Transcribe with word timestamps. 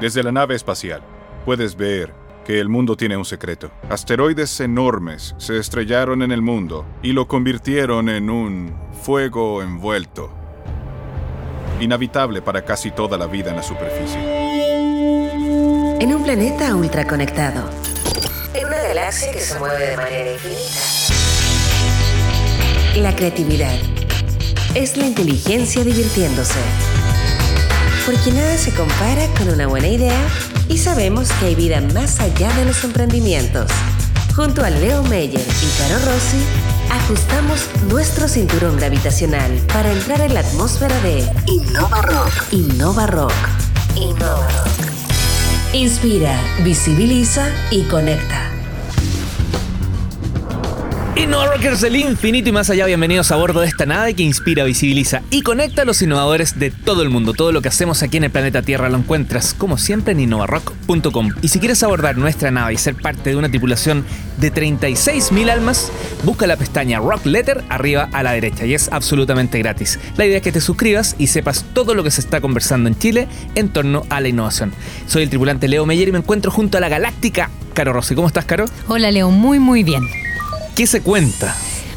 Desde 0.00 0.22
la 0.22 0.32
nave 0.32 0.54
espacial, 0.54 1.02
puedes 1.44 1.76
ver 1.76 2.14
que 2.46 2.58
el 2.58 2.70
mundo 2.70 2.96
tiene 2.96 3.18
un 3.18 3.26
secreto. 3.26 3.70
Asteroides 3.90 4.58
enormes 4.60 5.34
se 5.36 5.58
estrellaron 5.58 6.22
en 6.22 6.32
el 6.32 6.40
mundo 6.40 6.86
y 7.02 7.12
lo 7.12 7.28
convirtieron 7.28 8.08
en 8.08 8.30
un 8.30 8.74
fuego 9.02 9.60
envuelto, 9.62 10.32
inhabitable 11.80 12.40
para 12.40 12.64
casi 12.64 12.90
toda 12.90 13.18
la 13.18 13.26
vida 13.26 13.50
en 13.50 13.56
la 13.56 13.62
superficie. 13.62 14.18
En 16.00 16.14
un 16.14 16.22
planeta 16.24 16.74
ultraconectado, 16.74 17.68
en 18.54 18.66
una 18.68 18.78
galaxia 18.78 19.30
que 19.32 19.40
se 19.40 19.58
mueve 19.58 19.86
de 19.86 19.96
manera 19.98 20.32
infinita. 20.32 20.80
La 22.96 23.14
creatividad 23.14 23.76
es 24.74 24.96
la 24.96 25.06
inteligencia 25.06 25.84
divirtiéndose. 25.84 26.89
Porque 28.06 28.32
nada 28.32 28.56
se 28.56 28.72
compara 28.72 29.26
con 29.36 29.48
una 29.48 29.66
buena 29.66 29.88
idea 29.88 30.18
y 30.68 30.78
sabemos 30.78 31.30
que 31.32 31.46
hay 31.46 31.54
vida 31.54 31.80
más 31.94 32.20
allá 32.20 32.52
de 32.54 32.64
los 32.64 32.82
emprendimientos. 32.84 33.70
Junto 34.34 34.64
a 34.64 34.70
Leo 34.70 35.02
Meyer 35.04 35.40
y 35.40 35.78
Caro 35.78 35.98
Rossi, 36.06 36.42
ajustamos 36.90 37.66
nuestro 37.90 38.28
cinturón 38.28 38.76
gravitacional 38.76 39.50
para 39.72 39.92
entrar 39.92 40.20
en 40.22 40.34
la 40.34 40.40
atmósfera 40.40 40.98
de 41.00 41.28
Innova 41.46 42.02
Rock. 42.02 42.52
Innova 42.52 43.06
Rock. 43.06 43.32
Innova 43.96 44.48
Rock. 44.48 44.80
Inspira, 45.72 46.36
visibiliza 46.64 47.48
y 47.70 47.82
conecta. 47.82 48.49
Innova 51.20 51.48
Rockers 51.48 51.82
del 51.82 51.96
infinito 51.96 52.48
y 52.48 52.52
más 52.52 52.70
allá, 52.70 52.86
bienvenidos 52.86 53.30
a 53.30 53.36
bordo 53.36 53.60
de 53.60 53.66
esta 53.66 53.84
nave 53.84 54.14
que 54.14 54.22
inspira, 54.22 54.64
visibiliza 54.64 55.20
y 55.30 55.42
conecta 55.42 55.82
a 55.82 55.84
los 55.84 56.00
innovadores 56.00 56.58
de 56.58 56.70
todo 56.70 57.02
el 57.02 57.10
mundo. 57.10 57.34
Todo 57.34 57.52
lo 57.52 57.60
que 57.60 57.68
hacemos 57.68 58.02
aquí 58.02 58.16
en 58.16 58.24
el 58.24 58.30
planeta 58.30 58.62
Tierra 58.62 58.88
lo 58.88 58.96
encuentras, 58.96 59.52
como 59.52 59.76
siempre, 59.76 60.12
en 60.12 60.20
innovarock.com. 60.20 61.34
Y 61.42 61.48
si 61.48 61.58
quieres 61.58 61.82
abordar 61.82 62.16
nuestra 62.16 62.50
nave 62.50 62.72
y 62.72 62.78
ser 62.78 62.94
parte 62.94 63.30
de 63.30 63.36
una 63.36 63.50
tripulación 63.50 64.06
de 64.38 64.50
36.000 64.50 65.50
almas, 65.50 65.92
busca 66.24 66.46
la 66.46 66.56
pestaña 66.56 67.00
Rock 67.00 67.26
Letter 67.26 67.64
arriba 67.68 68.08
a 68.14 68.22
la 68.22 68.32
derecha 68.32 68.64
y 68.64 68.72
es 68.72 68.88
absolutamente 68.90 69.58
gratis. 69.58 69.98
La 70.16 70.24
idea 70.24 70.38
es 70.38 70.42
que 70.42 70.52
te 70.52 70.62
suscribas 70.62 71.16
y 71.18 71.26
sepas 71.26 71.66
todo 71.74 71.94
lo 71.94 72.02
que 72.02 72.10
se 72.10 72.22
está 72.22 72.40
conversando 72.40 72.88
en 72.88 72.98
Chile 72.98 73.28
en 73.56 73.68
torno 73.68 74.04
a 74.08 74.22
la 74.22 74.28
innovación. 74.28 74.72
Soy 75.06 75.24
el 75.24 75.28
tripulante 75.28 75.68
Leo 75.68 75.84
Meyer 75.84 76.08
y 76.08 76.12
me 76.12 76.18
encuentro 76.18 76.50
junto 76.50 76.78
a 76.78 76.80
la 76.80 76.88
galáctica 76.88 77.50
Caro 77.74 77.92
Rossi. 77.92 78.14
¿Cómo 78.14 78.26
estás, 78.26 78.46
Caro? 78.46 78.64
Hola, 78.88 79.10
Leo, 79.10 79.30
muy, 79.30 79.58
muy 79.58 79.84
bien. 79.84 80.02
¿Qué 80.80 80.86
se 80.86 81.02
cuenta? 81.02 81.54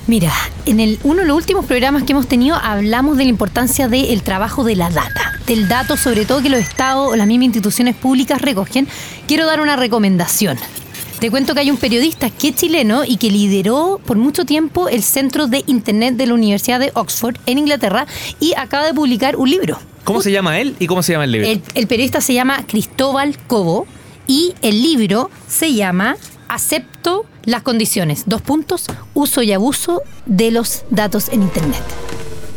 Mira, 0.07 0.33
en 0.65 0.81
el, 0.81 0.99
uno 1.03 1.21
de 1.21 1.25
los 1.25 1.37
últimos 1.37 1.63
programas 1.63 2.03
que 2.03 2.11
hemos 2.11 2.27
tenido 2.27 2.57
hablamos 2.57 3.15
de 3.15 3.23
la 3.23 3.29
importancia 3.29 3.87
del 3.87 4.21
trabajo 4.23 4.65
de 4.65 4.75
la 4.75 4.89
data, 4.89 5.39
del 5.47 5.69
dato 5.69 5.95
sobre 5.95 6.25
todo 6.25 6.41
que 6.41 6.49
los 6.49 6.59
estados 6.59 7.13
o 7.13 7.15
las 7.15 7.25
mismas 7.25 7.45
instituciones 7.45 7.95
públicas 7.95 8.41
recogen. 8.41 8.89
Quiero 9.25 9.45
dar 9.45 9.61
una 9.61 9.77
recomendación. 9.77 10.57
Te 11.21 11.31
cuento 11.31 11.53
que 11.53 11.61
hay 11.61 11.71
un 11.71 11.77
periodista 11.77 12.29
que 12.29 12.49
es 12.49 12.55
chileno 12.55 13.05
y 13.05 13.15
que 13.15 13.31
lideró 13.31 14.01
por 14.05 14.17
mucho 14.17 14.43
tiempo 14.43 14.89
el 14.89 15.01
Centro 15.01 15.47
de 15.47 15.63
Internet 15.65 16.15
de 16.15 16.27
la 16.27 16.33
Universidad 16.33 16.81
de 16.81 16.91
Oxford 16.93 17.37
en 17.45 17.59
Inglaterra 17.59 18.05
y 18.41 18.53
acaba 18.57 18.85
de 18.85 18.93
publicar 18.93 19.37
un 19.37 19.49
libro. 19.49 19.79
¿Cómo 20.03 20.21
se 20.21 20.33
llama 20.33 20.59
él 20.59 20.75
y 20.79 20.87
cómo 20.87 21.03
se 21.03 21.13
llama 21.13 21.23
el 21.23 21.31
libro? 21.31 21.47
El, 21.47 21.61
el 21.73 21.87
periodista 21.87 22.19
se 22.19 22.33
llama 22.33 22.65
Cristóbal 22.67 23.37
Cobo 23.47 23.87
y 24.27 24.53
el 24.61 24.81
libro 24.81 25.31
se 25.47 25.73
llama 25.73 26.17
Acepto 26.47 27.25
las 27.43 27.63
condiciones. 27.63 28.23
Dos 28.25 28.41
puntos, 28.41 28.85
uso 29.13 29.41
y 29.43 29.51
abuso 29.51 30.01
de 30.25 30.51
los 30.51 30.83
datos 30.89 31.29
en 31.29 31.43
Internet. 31.43 31.81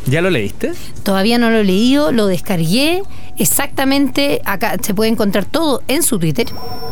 ¿Ya 0.07 0.23
lo 0.23 0.31
leíste? 0.31 0.73
Todavía 1.03 1.39
no 1.39 1.51
lo 1.51 1.59
he 1.59 1.65
leído, 1.65 2.13
lo 2.13 2.27
descargué. 2.27 3.03
Exactamente, 3.39 4.41
acá 4.45 4.77
se 4.81 4.95
puede 4.95 5.11
encontrar 5.11 5.45
todo 5.45 5.83
en 5.89 6.03
su 6.03 6.19
Twitter, 6.19 6.47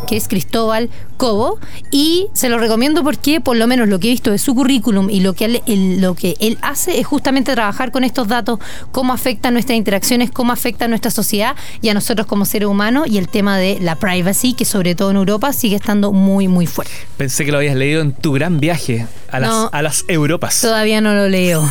que 0.07 0.17
es 0.17 0.27
Cristóbal 0.27 0.89
Cobo, 1.17 1.59
y 1.91 2.27
se 2.33 2.49
lo 2.49 2.57
recomiendo 2.57 3.03
porque 3.03 3.39
por 3.39 3.55
lo 3.55 3.67
menos 3.67 3.87
lo 3.87 3.99
que 3.99 4.07
he 4.07 4.11
visto 4.11 4.31
de 4.31 4.37
su 4.37 4.53
currículum 4.53 5.09
y 5.09 5.21
lo 5.21 5.33
que 5.33 5.45
él, 5.45 5.61
él- 5.65 6.01
lo 6.01 6.13
que 6.13 6.35
él 6.41 6.57
hace 6.61 6.99
es 6.99 7.07
justamente 7.07 7.53
trabajar 7.53 7.91
con 7.91 8.03
estos 8.03 8.27
datos, 8.27 8.59
cómo 8.91 9.13
afectan 9.13 9.53
nuestras 9.53 9.77
interacciones, 9.77 10.29
cómo 10.31 10.51
afecta 10.51 10.85
a 10.85 10.87
nuestra 10.89 11.11
sociedad 11.11 11.55
y 11.81 11.87
a 11.89 11.93
nosotros 11.93 12.27
como 12.27 12.43
seres 12.45 12.67
humanos, 12.67 13.07
y 13.09 13.17
el 13.17 13.29
tema 13.29 13.57
de 13.57 13.79
la 13.79 13.95
privacy, 13.95 14.53
que 14.53 14.65
sobre 14.65 14.93
todo 14.95 15.11
en 15.11 15.15
Europa 15.17 15.53
sigue 15.53 15.77
estando 15.77 16.11
muy, 16.11 16.47
muy 16.49 16.67
fuerte. 16.67 16.93
Pensé 17.17 17.45
que 17.45 17.51
lo 17.51 17.59
habías 17.59 17.75
leído 17.75 18.01
en 18.01 18.11
tu 18.11 18.33
gran 18.33 18.59
viaje 18.59 19.07
a 19.31 19.39
las, 19.39 19.49
No. 19.49 19.69
a 19.71 19.81
las 19.81 20.03
Europas. 20.09 20.59
Todavía 20.61 20.99
no 21.01 21.13
lo 21.13 21.29
leo. 21.29 21.67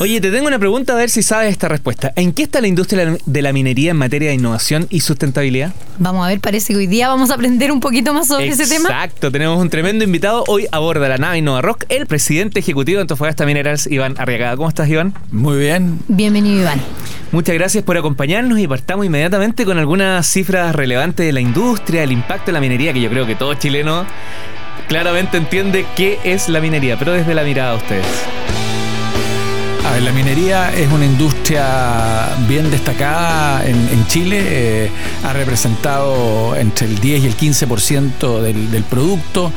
Oye, 0.00 0.20
te 0.20 0.30
tengo 0.32 0.48
una 0.48 0.58
pregunta 0.58 0.94
a 0.94 0.96
ver 0.96 1.10
si 1.10 1.22
sabes 1.22 1.52
esta 1.52 1.68
respuesta. 1.68 2.12
¿En 2.16 2.32
qué 2.32 2.42
está 2.42 2.60
la 2.60 2.66
industria 2.66 3.16
de 3.24 3.42
la 3.42 3.52
minería 3.52 3.92
en 3.92 3.96
materia 3.96 4.30
de 4.30 4.34
innovación 4.34 4.88
y 4.90 5.00
sustentabilidad? 5.00 5.72
Vamos 5.98 6.24
a 6.24 6.28
ver, 6.28 6.40
parece 6.40 6.72
que 6.72 6.78
hoy 6.80 6.86
día 6.88 7.08
vamos 7.08 7.30
a 7.30 7.34
aprender 7.34 7.61
un 7.70 7.80
poquito 7.80 8.12
más 8.12 8.26
sobre 8.26 8.48
ese 8.48 8.66
tema. 8.66 8.88
Exacto, 8.88 9.30
tenemos 9.30 9.60
un 9.60 9.70
tremendo 9.70 10.04
invitado 10.04 10.44
hoy 10.48 10.66
a 10.72 10.78
bordo 10.78 11.02
de 11.02 11.08
la 11.08 11.18
nave 11.18 11.38
Innova 11.38 11.62
Rock, 11.62 11.84
el 11.88 12.06
presidente 12.06 12.60
ejecutivo 12.60 12.96
de 12.96 13.02
Antofagasta 13.02 13.46
Minerals, 13.46 13.86
Iván 13.86 14.14
Arriagada. 14.18 14.56
¿Cómo 14.56 14.68
estás, 14.68 14.88
Iván? 14.88 15.14
Muy 15.30 15.58
bien. 15.58 16.00
Bienvenido, 16.08 16.62
Iván. 16.62 16.80
Muchas 17.30 17.54
gracias 17.54 17.84
por 17.84 17.96
acompañarnos 17.96 18.58
y 18.58 18.66
partamos 18.66 19.06
inmediatamente 19.06 19.64
con 19.64 19.78
algunas 19.78 20.26
cifras 20.26 20.74
relevantes 20.74 21.24
de 21.24 21.32
la 21.32 21.40
industria, 21.40 22.02
el 22.02 22.12
impacto 22.12 22.46
de 22.46 22.52
la 22.52 22.60
minería, 22.60 22.92
que 22.92 23.00
yo 23.00 23.10
creo 23.10 23.26
que 23.26 23.34
todo 23.34 23.54
chileno 23.54 24.04
claramente 24.88 25.36
entiende 25.36 25.86
qué 25.96 26.18
es 26.24 26.48
la 26.48 26.60
minería, 26.60 26.98
pero 26.98 27.12
desde 27.12 27.34
la 27.34 27.44
mirada 27.44 27.72
de 27.72 27.76
ustedes. 27.78 28.51
A 29.92 29.96
ver, 29.96 30.04
la 30.04 30.12
minería 30.12 30.72
es 30.74 30.90
una 30.90 31.04
industria 31.04 32.34
bien 32.48 32.70
destacada 32.70 33.62
en, 33.68 34.06
Chile. 34.06 34.38
eh, 34.40 34.90
ha 35.22 35.34
representado 35.34 36.56
entre 36.56 36.86
el 36.86 36.98
10 36.98 37.24
y 37.24 37.26
el 37.26 37.36
15% 37.36 38.40
del, 38.40 38.70
del 38.70 38.82
producto, 38.84 39.52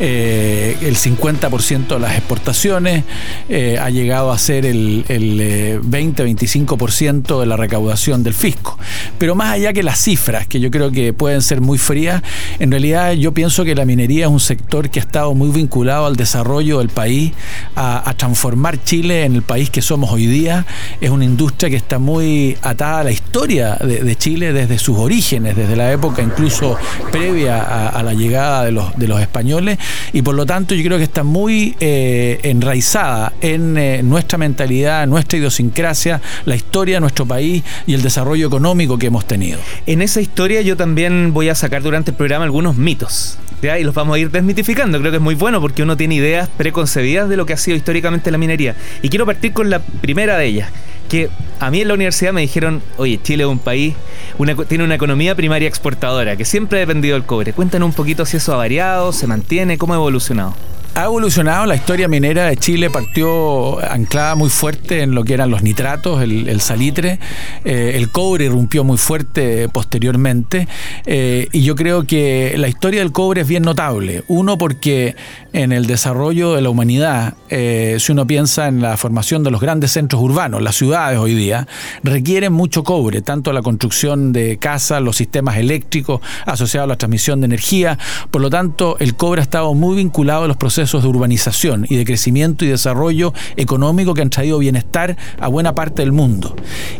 eh, 0.00 0.76
el 0.82 0.96
50% 0.96 1.86
de 1.86 1.98
las 2.00 2.16
exportaciones, 2.16 3.04
eh, 3.48 3.78
ha 3.80 3.88
llegado 3.90 4.32
a 4.32 4.38
ser 4.38 4.66
el, 4.66 5.04
el, 5.08 5.40
eh, 5.40 5.80
20-25% 5.80 7.40
de 7.40 7.46
la 7.46 7.56
recaudación 7.56 8.22
del 8.22 8.34
fisco. 8.34 8.78
Pero 9.18 9.34
más 9.34 9.52
allá 9.52 9.72
que 9.72 9.82
las 9.82 10.00
cifras, 10.00 10.46
que 10.46 10.60
yo 10.60 10.70
creo 10.70 10.90
que 10.90 11.12
pueden 11.12 11.42
ser 11.42 11.60
muy 11.60 11.78
frías, 11.78 12.22
en 12.58 12.70
realidad 12.70 13.12
yo 13.12 13.32
pienso 13.32 13.64
que 13.64 13.74
la 13.74 13.84
minería 13.84 14.26
es 14.26 14.30
un 14.32 14.40
sector 14.40 14.90
que 14.90 14.98
ha 14.98 15.02
estado 15.02 15.32
muy 15.34 15.50
vinculado 15.50 16.06
al 16.06 16.16
desarrollo 16.16 16.78
del 16.78 16.88
país, 16.88 17.32
a, 17.74 18.08
a 18.08 18.14
transformar 18.14 18.82
Chile 18.82 19.24
en 19.24 19.34
el 19.34 19.42
país 19.42 19.70
que 19.70 19.75
somos 19.82 20.10
hoy 20.10 20.26
día. 20.26 20.66
Es 21.00 21.10
una 21.10 21.24
industria 21.24 21.70
que 21.70 21.76
está 21.76 21.98
muy 21.98 22.56
atada 22.62 23.00
a 23.00 23.04
la 23.04 23.10
historia 23.10 23.74
de, 23.76 24.16
Chile 24.16 24.52
desde 24.52 24.78
sus 24.78 24.96
orígenes, 24.96 25.56
desde 25.56 25.76
la 25.76 25.92
época 25.92 26.22
incluso 26.22 26.78
previa 27.12 27.62
a, 27.62 27.88
a 27.88 28.02
la 28.02 28.14
llegada 28.14 28.64
de 28.64 28.72
los, 28.72 28.96
de 28.96 29.06
los 29.08 29.20
españoles, 29.20 29.78
y 30.12 30.22
por 30.22 30.34
lo 30.34 30.46
tanto 30.46 30.74
yo 30.74 30.82
creo 30.82 30.98
que 30.98 31.04
está 31.04 31.22
muy 31.22 31.76
eh, 31.80 32.40
enraizada 32.42 33.32
en 33.40 33.76
eh, 33.76 34.02
nuestra 34.02 34.38
mentalidad, 34.38 35.06
nuestra 35.06 35.38
idiosincrasia, 35.38 36.20
la 36.44 36.56
historia 36.56 36.96
de 36.96 37.00
nuestro 37.00 37.26
país 37.26 37.62
y 37.86 37.94
el 37.94 38.02
desarrollo 38.02 38.46
económico 38.46 38.98
que 38.98 39.06
hemos 39.06 39.26
tenido. 39.26 39.58
En 39.86 40.02
esa 40.02 40.20
historia 40.20 40.62
yo 40.62 40.76
también 40.76 41.32
voy 41.32 41.48
a 41.48 41.54
sacar 41.54 41.82
durante 41.82 42.10
el 42.12 42.16
programa 42.16 42.44
algunos 42.44 42.76
mitos. 42.76 43.38
¿ya? 43.62 43.78
Y 43.78 43.84
los 43.84 43.94
vamos 43.94 44.16
a 44.16 44.18
ir 44.18 44.30
desmitificando. 44.30 44.98
Creo 44.98 45.10
que 45.10 45.16
es 45.16 45.22
muy 45.22 45.34
bueno 45.34 45.60
porque 45.60 45.82
uno 45.82 45.96
tiene 45.96 46.14
ideas 46.16 46.48
preconcebidas 46.56 47.28
de 47.28 47.36
lo 47.36 47.46
que 47.46 47.52
ha 47.52 47.56
sido 47.56 47.76
históricamente 47.76 48.30
la 48.30 48.38
minería. 48.38 48.76
Y 49.02 49.08
quiero 49.08 49.26
partir 49.26 49.52
con 49.52 49.65
la 49.70 49.80
primera 49.80 50.36
de 50.38 50.46
ellas. 50.46 50.70
Que 51.08 51.30
a 51.60 51.70
mí 51.70 51.80
en 51.80 51.88
la 51.88 51.94
universidad 51.94 52.32
me 52.32 52.40
dijeron, 52.40 52.82
oye, 52.96 53.20
Chile 53.22 53.44
es 53.44 53.48
un 53.48 53.60
país, 53.60 53.94
una, 54.38 54.56
tiene 54.64 54.84
una 54.84 54.96
economía 54.96 55.34
primaria 55.34 55.68
exportadora, 55.68 56.36
que 56.36 56.44
siempre 56.44 56.78
ha 56.78 56.80
dependido 56.80 57.14
del 57.14 57.24
cobre. 57.24 57.52
Cuéntanos 57.52 57.88
un 57.88 57.94
poquito 57.94 58.26
si 58.26 58.38
eso 58.38 58.52
ha 58.52 58.56
variado, 58.56 59.12
se 59.12 59.26
mantiene, 59.26 59.78
cómo 59.78 59.94
ha 59.94 59.96
evolucionado. 59.96 60.54
Ha 60.96 61.04
evolucionado, 61.04 61.66
la 61.66 61.76
historia 61.76 62.08
minera 62.08 62.46
de 62.46 62.56
Chile 62.56 62.88
partió 62.88 63.78
anclada 63.86 64.34
muy 64.34 64.48
fuerte 64.48 65.02
en 65.02 65.14
lo 65.14 65.24
que 65.24 65.34
eran 65.34 65.50
los 65.50 65.62
nitratos, 65.62 66.22
el, 66.22 66.58
salitre, 66.62 67.20
eh, 67.66 67.92
el 67.96 68.10
cobre 68.10 68.46
irrumpió 68.46 68.82
muy 68.82 68.96
fuerte 68.96 69.68
posteriormente 69.68 70.66
eh, 71.04 71.48
y 71.52 71.64
yo 71.64 71.74
creo 71.74 72.06
que 72.06 72.54
la 72.56 72.68
historia 72.68 73.00
del 73.00 73.12
cobre 73.12 73.42
es 73.42 73.46
bien 73.46 73.62
notable. 73.62 74.24
Uno 74.28 74.56
porque 74.56 75.16
en 75.52 75.72
el 75.72 75.86
desarrollo 75.86 76.54
de 76.54 76.62
la 76.62 76.70
humanidad, 76.70 77.34
eh, 77.50 77.98
si 78.00 78.12
uno 78.12 78.26
piensa 78.26 78.66
en 78.66 78.80
la 78.80 78.96
formación 78.96 79.42
de 79.42 79.50
los 79.50 79.60
grandes 79.60 79.92
centros 79.92 80.22
urbanos, 80.22 80.62
las 80.62 80.76
ciudades 80.76 81.18
hoy 81.18 81.34
día, 81.34 81.68
requieren 82.04 82.54
mucho 82.54 82.84
cobre, 82.84 83.20
tanto 83.20 83.52
la 83.52 83.60
construcción 83.60 84.32
de 84.32 84.56
casas, 84.56 85.02
los 85.02 85.18
sistemas 85.18 85.58
eléctricos 85.58 86.22
asociados 86.46 86.86
a 86.86 86.88
la 86.88 86.96
transmisión 86.96 87.42
de 87.42 87.44
energía, 87.44 87.98
por 88.30 88.40
lo 88.40 88.48
tanto 88.48 88.96
el 88.98 89.14
cobre 89.14 89.42
ha 89.42 89.44
estado 89.44 89.74
muy 89.74 89.96
vinculado 89.96 90.44
a 90.44 90.48
los 90.48 90.56
procesos 90.56 90.85
procesos 90.86 91.02
de 91.02 91.08
urbanización 91.08 91.84
y 91.88 91.96
de 91.96 92.04
crecimiento 92.04 92.64
y 92.64 92.68
desarrollo 92.68 93.34
económico 93.56 94.14
que 94.14 94.22
han 94.22 94.30
traído 94.30 94.58
bienestar 94.58 95.16
a 95.40 95.48
buena 95.48 95.74
parte 95.74 96.02
del 96.02 96.12
mundo. 96.12 96.54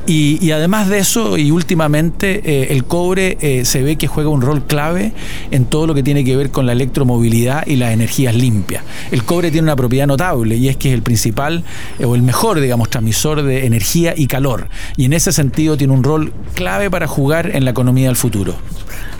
Y, 0.08 0.50
además 0.50 0.88
de 0.88 0.98
eso, 0.98 1.38
y 1.38 1.52
últimamente, 1.52 2.40
eh, 2.44 2.72
el 2.72 2.82
cobre 2.82 3.38
eh, 3.40 3.64
se 3.64 3.84
ve 3.84 3.94
que 3.94 4.08
juega 4.08 4.28
un 4.28 4.42
rol 4.42 4.66
clave 4.66 5.12
en 5.52 5.66
todo 5.66 5.86
lo 5.86 5.94
que 5.94 6.02
tiene 6.02 6.24
que 6.24 6.36
ver 6.36 6.50
con 6.50 6.66
la 6.66 6.72
electromovilidad 6.72 7.64
y 7.64 7.76
las 7.76 7.92
energías 7.92 8.34
limpias. 8.34 8.82
El 9.12 9.22
cobre 9.22 9.52
tiene 9.52 9.66
una 9.66 9.76
propiedad 9.76 10.08
notable 10.08 10.56
y 10.56 10.68
es 10.68 10.76
que 10.76 10.88
es 10.88 10.94
el 10.94 11.02
principal 11.02 11.62
eh, 12.00 12.06
o 12.06 12.16
el 12.16 12.22
mejor, 12.22 12.58
digamos, 12.58 12.90
transmisor 12.90 13.44
de 13.44 13.66
energía 13.66 14.14
y 14.16 14.26
calor. 14.26 14.68
Y 14.96 15.04
en 15.04 15.12
ese 15.12 15.30
sentido 15.30 15.76
tiene 15.76 15.92
un 15.92 16.02
rol 16.02 16.32
clave 16.54 16.90
para 16.90 17.06
jugar 17.06 17.54
en 17.54 17.64
la 17.64 17.70
economía 17.70 18.08
del 18.08 18.16
futuro. 18.16 18.56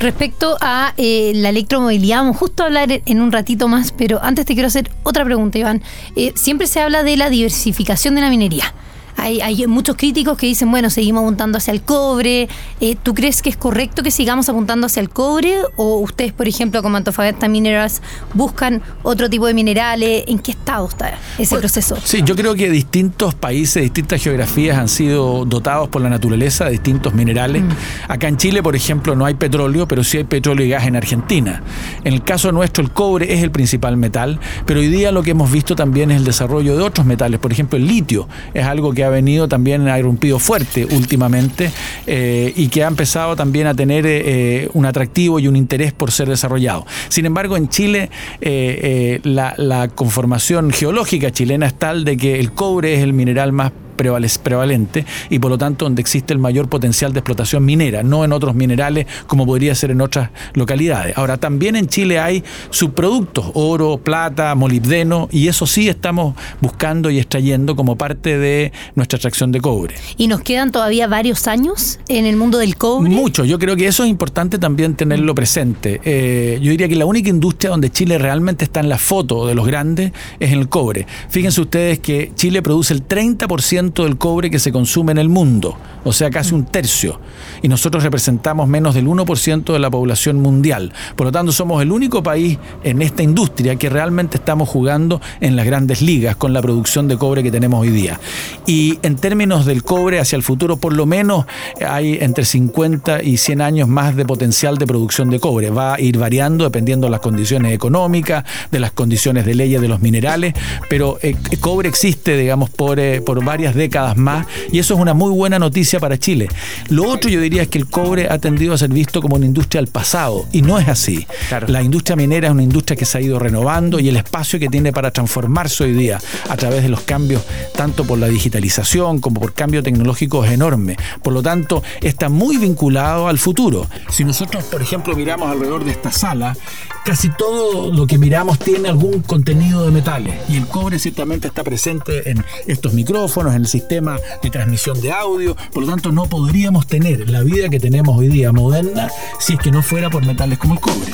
Respecto 0.01 0.57
a 0.61 0.93
la 0.97 1.49
electromovilidad, 1.49 2.19
vamos 2.19 2.37
justo 2.37 2.63
a 2.63 2.67
hablar 2.67 3.01
en 3.05 3.21
un 3.21 3.33
ratito 3.33 3.69
más, 3.69 3.93
pero 3.93 4.23
antes 4.23 4.45
te 4.45 4.56
quiero 4.57 4.67
hacer 4.69 4.91
otra 5.05 5.25
pregunta, 5.25 5.59
Iván. 5.59 5.83
Eh, 6.17 6.33
siempre 6.35 6.67
se 6.67 6.81
habla 6.81 7.05
de 7.05 7.17
la 7.17 7.31
diversificación 7.31 8.17
de 8.17 8.23
la 8.23 8.31
minería. 8.31 8.75
Hay, 9.17 9.67
muchos 9.67 9.97
críticos 9.97 10.37
que 10.37 10.47
dicen, 10.47 10.71
bueno, 10.71 10.91
seguimos 10.91 11.23
apuntando 11.23 11.59
hacia 11.59 11.73
el 11.73 11.83
cobre. 11.83 12.49
Eh, 12.81 12.97
¿Tú 13.03 13.15
crees 13.15 13.43
que 13.43 13.49
es 13.49 13.57
correcto 13.57 14.03
que 14.03 14.11
sigamos 14.11 14.49
apuntando 14.49 14.87
hacia 14.87 15.01
el 15.01 15.11
cobre? 15.11 15.57
¿O 15.77 15.99
ustedes, 15.99 16.33
por 16.33 16.47
ejemplo, 16.47 16.83
como 16.83 16.97
Antofagasta 16.97 17.49
Minerals, 17.49 18.03
buscan 18.35 18.83
otro 19.03 19.29
tipo 19.31 19.47
de 19.47 19.55
minerales? 19.55 20.25
¿En 20.27 20.39
qué 20.39 20.53
estado 20.53 20.89
está 20.89 21.19
ese 21.39 21.57
proceso? 21.59 21.97
Sí, 22.05 22.23
yo 22.25 22.37
creo 22.37 22.55
que 22.55 22.71
distintos 22.71 23.35
países, 23.35 23.83
distintas 23.83 24.23
geografías 24.23 24.79
han 24.79 24.89
sido 24.89 25.45
dotados 25.45 25.89
por 25.89 26.03
la 26.03 26.11
naturaleza 26.11 26.67
de 26.67 26.73
distintos 26.73 27.15
minerales. 27.15 27.63
Mm. 27.63 27.69
Acá 28.09 28.29
en 28.29 28.37
Chile, 28.37 28.63
por 28.63 28.77
ejemplo, 28.77 29.17
no 29.17 29.25
hay 29.25 29.35
petróleo, 29.35 29.89
pero 29.89 30.05
sí 30.05 30.19
hay 30.19 30.25
petróleo 30.25 30.67
y 30.67 30.71
gas 30.71 30.87
en 30.87 30.97
Argentina. 30.97 31.63
En 32.05 32.13
el 32.13 32.23
caso 32.23 32.53
nuestro, 32.53 32.85
el 32.85 32.91
cobre 32.91 33.33
es 33.33 33.43
el 33.43 33.51
principal 33.51 33.97
metal, 33.97 34.39
pero 34.67 34.81
hoy 34.81 34.89
día 34.89 35.11
lo 35.11 35.23
que 35.23 35.31
hemos 35.31 35.51
visto 35.51 35.75
también 35.75 36.11
es 36.11 36.19
el 36.19 36.25
desarrollo 36.25 36.77
de 36.77 36.83
otros 36.83 37.07
metales. 37.07 37.41
Por 37.41 37.53
ejemplo, 37.53 37.79
el 37.79 37.87
litio 37.87 38.29
es 38.53 38.65
algo 38.65 38.93
que 38.93 39.05
ha 39.07 39.11
venido 39.11 39.49
también, 39.49 39.89
ha 39.89 39.99
irrumpido 39.99 40.39
fuerte 40.39 40.85
últimamente 40.85 41.71
eh, 42.07 42.53
y 42.55 42.69
que 42.69 42.85
ha 42.85 42.89
empezado 42.89 43.37
también 43.37 43.67
a 43.67 43.75
tener 43.75 44.05
eh, 44.07 44.69
un 44.75 44.87
atractivo 44.87 45.39
y 45.39 45.49
un 45.49 45.57
interés 45.57 45.93
por 45.93 46.11
ser 46.11 46.29
desarrollado. 46.29 46.87
Sin 47.09 47.27
embargo, 47.27 47.57
en 47.57 47.69
Chile 47.69 48.11
eh, 48.41 49.21
la 49.23 49.89
conformación 49.89 50.71
geológica 50.71 51.31
chilena 51.31 51.67
es 51.67 51.75
tal 51.75 52.05
de 52.05 52.17
que 52.17 52.39
el 52.39 52.53
cobre 52.53 52.95
es 52.95 53.03
el 53.03 53.13
mineral 53.13 53.53
más 53.53 53.73
prevalente 53.97 55.05
y 55.31 55.39
por 55.39 55.51
lo 55.51 55.59
tanto 55.59 55.85
donde 55.85 56.01
existe 56.01 56.33
el 56.33 56.39
mayor 56.39 56.69
potencial 56.69 57.13
de 57.13 57.21
explotación 57.21 57.65
minera, 57.65 58.03
no 58.03 58.25
en 58.25 58.33
otros 58.33 58.55
minerales 58.55 59.07
como 59.27 59.47
podría 59.47 59.75
ser 59.75 59.91
en 59.91 60.01
otras 60.01 60.31
localidades. 60.55 61.17
Ahora, 61.17 61.37
también 61.37 61.77
en 61.77 61.87
Chile 61.89 62.19
hay 62.19 62.45
subproductos, 62.71 63.51
oro, 63.55 63.99
plata, 63.99 64.55
molibdeno, 64.55 65.29
y 65.31 65.49
eso 65.49 65.67
sí 65.67 65.89
estamos 65.89 66.35
buscando 66.61 67.11
y 67.11 67.19
extrayendo 67.19 67.77
como 67.77 67.97
parte 67.97 68.39
de 68.39 68.73
nuestra 68.95 69.17
extracción 69.17 69.53
de 69.53 69.61
cobre. 69.61 69.95
¿Y 70.17 70.29
nos 70.29 70.41
quedan 70.43 70.73
todavía 70.73 71.07
varios 71.07 71.47
años 71.47 71.99
en 72.09 72.27
el 72.27 72.37
mundo 72.37 72.59
del 72.59 72.77
cobre? 72.77 73.11
Mucho, 73.11 73.45
yo 73.45 73.59
creo 73.59 73.77
que 73.77 73.87
eso 73.87 74.05
es 74.05 74.11
importante 74.11 74.59
también 74.59 74.95
tenerlo 74.95 75.35
presente. 75.35 76.01
Eh, 76.05 76.59
yo 76.63 76.71
diría 76.71 76.89
que 76.89 76.97
la 76.97 77.07
única 77.07 77.29
industria 77.29 77.71
donde 77.71 77.91
Chile 77.91 78.19
realmente 78.19 78.65
está 78.65 78.81
en 78.81 78.89
la 78.89 78.99
foto 78.99 79.47
de 79.47 79.55
los 79.55 79.67
grandes 79.67 80.13
es 80.41 80.53
en 80.53 80.59
el 80.59 80.69
cobre. 80.69 81.07
Fíjense 81.29 81.61
ustedes 81.61 81.99
que 82.01 82.33
Chile 82.35 82.63
produce 82.63 82.95
el 82.95 83.07
30% 83.07 83.86
del 83.93 84.17
cobre 84.17 84.51
que 84.51 84.59
se 84.59 84.73
consume 84.73 85.13
en 85.13 85.19
el 85.19 85.29
mundo, 85.29 85.77
o 86.05 86.13
sea, 86.13 86.31
casi 86.31 86.55
un 86.55 86.65
tercio. 86.65 87.21
Y 87.63 87.69
nosotros 87.69 88.03
representamos 88.03 88.69
menos 88.69 88.95
del 88.95 89.07
1% 89.07 89.73
de 89.73 89.79
la 89.79 89.91
población 89.91 90.41
mundial. 90.41 90.93
Por 91.15 91.27
lo 91.27 91.33
tanto, 91.33 91.53
somos 91.53 91.83
el 91.83 91.93
único 91.93 92.23
país 92.23 92.59
en 92.85 93.03
esta 93.03 93.23
industria 93.23 93.77
que 93.77 93.89
realmente 93.89 94.37
estamos 94.37 94.69
jugando 94.69 95.21
en 95.41 95.57
las 95.57 95.67
grandes 95.67 96.03
ligas 96.03 96.37
con 96.37 96.53
la 96.53 96.63
producción 96.63 97.09
de 97.09 97.17
cobre 97.17 97.43
que 97.43 97.51
tenemos 97.51 97.81
hoy 97.81 97.91
día. 97.91 98.21
Y 98.67 98.99
en 99.03 99.17
términos 99.17 99.67
del 99.67 99.83
cobre 99.83 100.21
hacia 100.21 100.37
el 100.37 100.43
futuro, 100.43 100.77
por 100.77 100.93
lo 100.93 101.07
menos 101.07 101.47
hay 101.87 102.19
entre 102.21 102.45
50 102.45 103.23
y 103.23 103.37
100 103.37 103.61
años 103.61 103.89
más 103.89 104.17
de 104.17 104.25
potencial 104.25 104.79
de 104.79 104.87
producción 104.87 105.31
de 105.31 105.41
cobre. 105.41 105.71
Va 105.71 105.95
a 105.95 106.01
ir 106.01 106.19
variando 106.19 106.65
dependiendo 106.65 107.07
de 107.07 107.11
las 107.13 107.21
condiciones 107.21 107.73
económicas, 107.73 108.45
de 108.71 108.81
las 108.81 108.93
condiciones 108.93 109.45
de 109.47 109.55
leyes 109.55 109.81
de 109.81 109.89
los 109.89 110.01
minerales, 110.01 110.55
pero 110.89 111.19
eh, 111.23 111.37
cobre 111.61 111.89
existe, 111.89 112.37
digamos, 112.37 112.71
por, 112.71 112.99
eh, 112.99 113.21
por 113.21 113.45
varias 113.45 113.75
décadas 113.77 114.17
más 114.17 114.47
y 114.73 114.79
eso 114.79 114.95
es 114.95 115.01
una 115.01 115.15
muy 115.15 115.31
buena 115.31 115.59
noticia 115.59 116.01
para 116.01 116.19
Chile. 116.19 116.49
Lo 116.89 117.09
otro 117.09 117.31
yo 117.31 117.41
diría 117.41 117.63
es 117.63 117.69
que 117.69 117.79
el 117.79 117.87
cobre 117.87 118.29
ha 118.31 118.39
tendido 118.39 118.75
a 118.75 118.79
ser 118.79 118.91
visto 118.91 119.21
como 119.23 119.37
una 119.37 119.47
industria 119.47 119.81
del 119.81 119.91
pasado 119.91 120.47
y 120.53 120.63
no 120.63 120.79
es 120.79 120.89
así. 120.89 121.27
La 121.69 121.83
industria 121.83 122.17
minera 122.17 122.49
es 122.49 122.53
una 122.53 122.63
industria 122.63 122.97
que 122.97 123.05
se 123.05 123.19
ha 123.19 123.21
ido 123.21 123.39
renovando 123.39 124.01
y 124.01 124.09
el 124.09 124.17
espacio 124.17 124.59
que 124.59 124.69
tiene 124.69 124.93
para 124.93 125.11
transformarse 125.11 125.85
hoy 125.85 125.93
día 125.93 126.19
a 126.49 126.57
través 126.57 126.83
de 126.83 126.89
los 126.89 127.03
cambios 127.03 127.43
tanto 127.75 128.05
por 128.05 128.19
la 128.19 128.29
digitalización 128.29 129.21
como 129.21 129.41
por 129.41 129.53
cambio 129.53 129.83
tecnológico 129.83 130.45
es 130.45 130.53
enorme. 130.53 130.97
Por 131.23 131.33
lo 131.33 131.43
tanto, 131.43 131.83
está 132.01 132.29
muy 132.29 132.57
vinculado 132.57 133.29
al 133.29 133.39
futuro. 133.39 133.87
Si 134.11 134.25
nosotros, 134.25 134.65
por 134.65 134.83
ejemplo, 134.83 135.15
miramos 135.15 135.51
alrededor 135.51 135.85
de 135.85 135.91
esta 135.91 136.13
sala, 136.13 136.57
casi 137.05 137.29
todo 137.31 137.93
lo 137.93 138.07
que 138.07 138.19
miramos 138.19 138.59
tiene 138.59 138.89
algún 138.89 139.23
contenido 139.23 139.85
de 139.85 139.91
metales 139.91 140.35
y 140.49 140.57
el 140.57 140.67
cobre 140.67 140.99
ciertamente 140.99 141.49
está 141.49 141.63
presente 141.63 142.31
en 142.31 142.45
estos 142.67 142.95
micrófonos, 142.95 143.55
en 143.55 143.66
el 143.67 143.71
sistema 143.71 144.17
de 144.43 144.51
transmisión 144.51 145.01
de 145.01 145.11
audio, 145.11 145.57
por 145.73 145.83
lo 145.83 145.91
tanto 145.91 146.13
no 146.13 146.27
podríamos 146.27 146.87
tener 146.87 147.29
la 147.29 147.43
vida 147.43 147.69
que 147.69 147.81
tenemos 147.81 148.17
hoy 148.17 148.29
día 148.29 148.53
moderna 148.53 149.09
si 149.41 149.55
es 149.55 149.59
que 149.59 149.73
no 149.73 149.83
fuera 149.83 150.09
por 150.09 150.25
metales 150.25 150.59
como 150.59 150.75
el 150.75 150.81
cobre. 150.81 151.11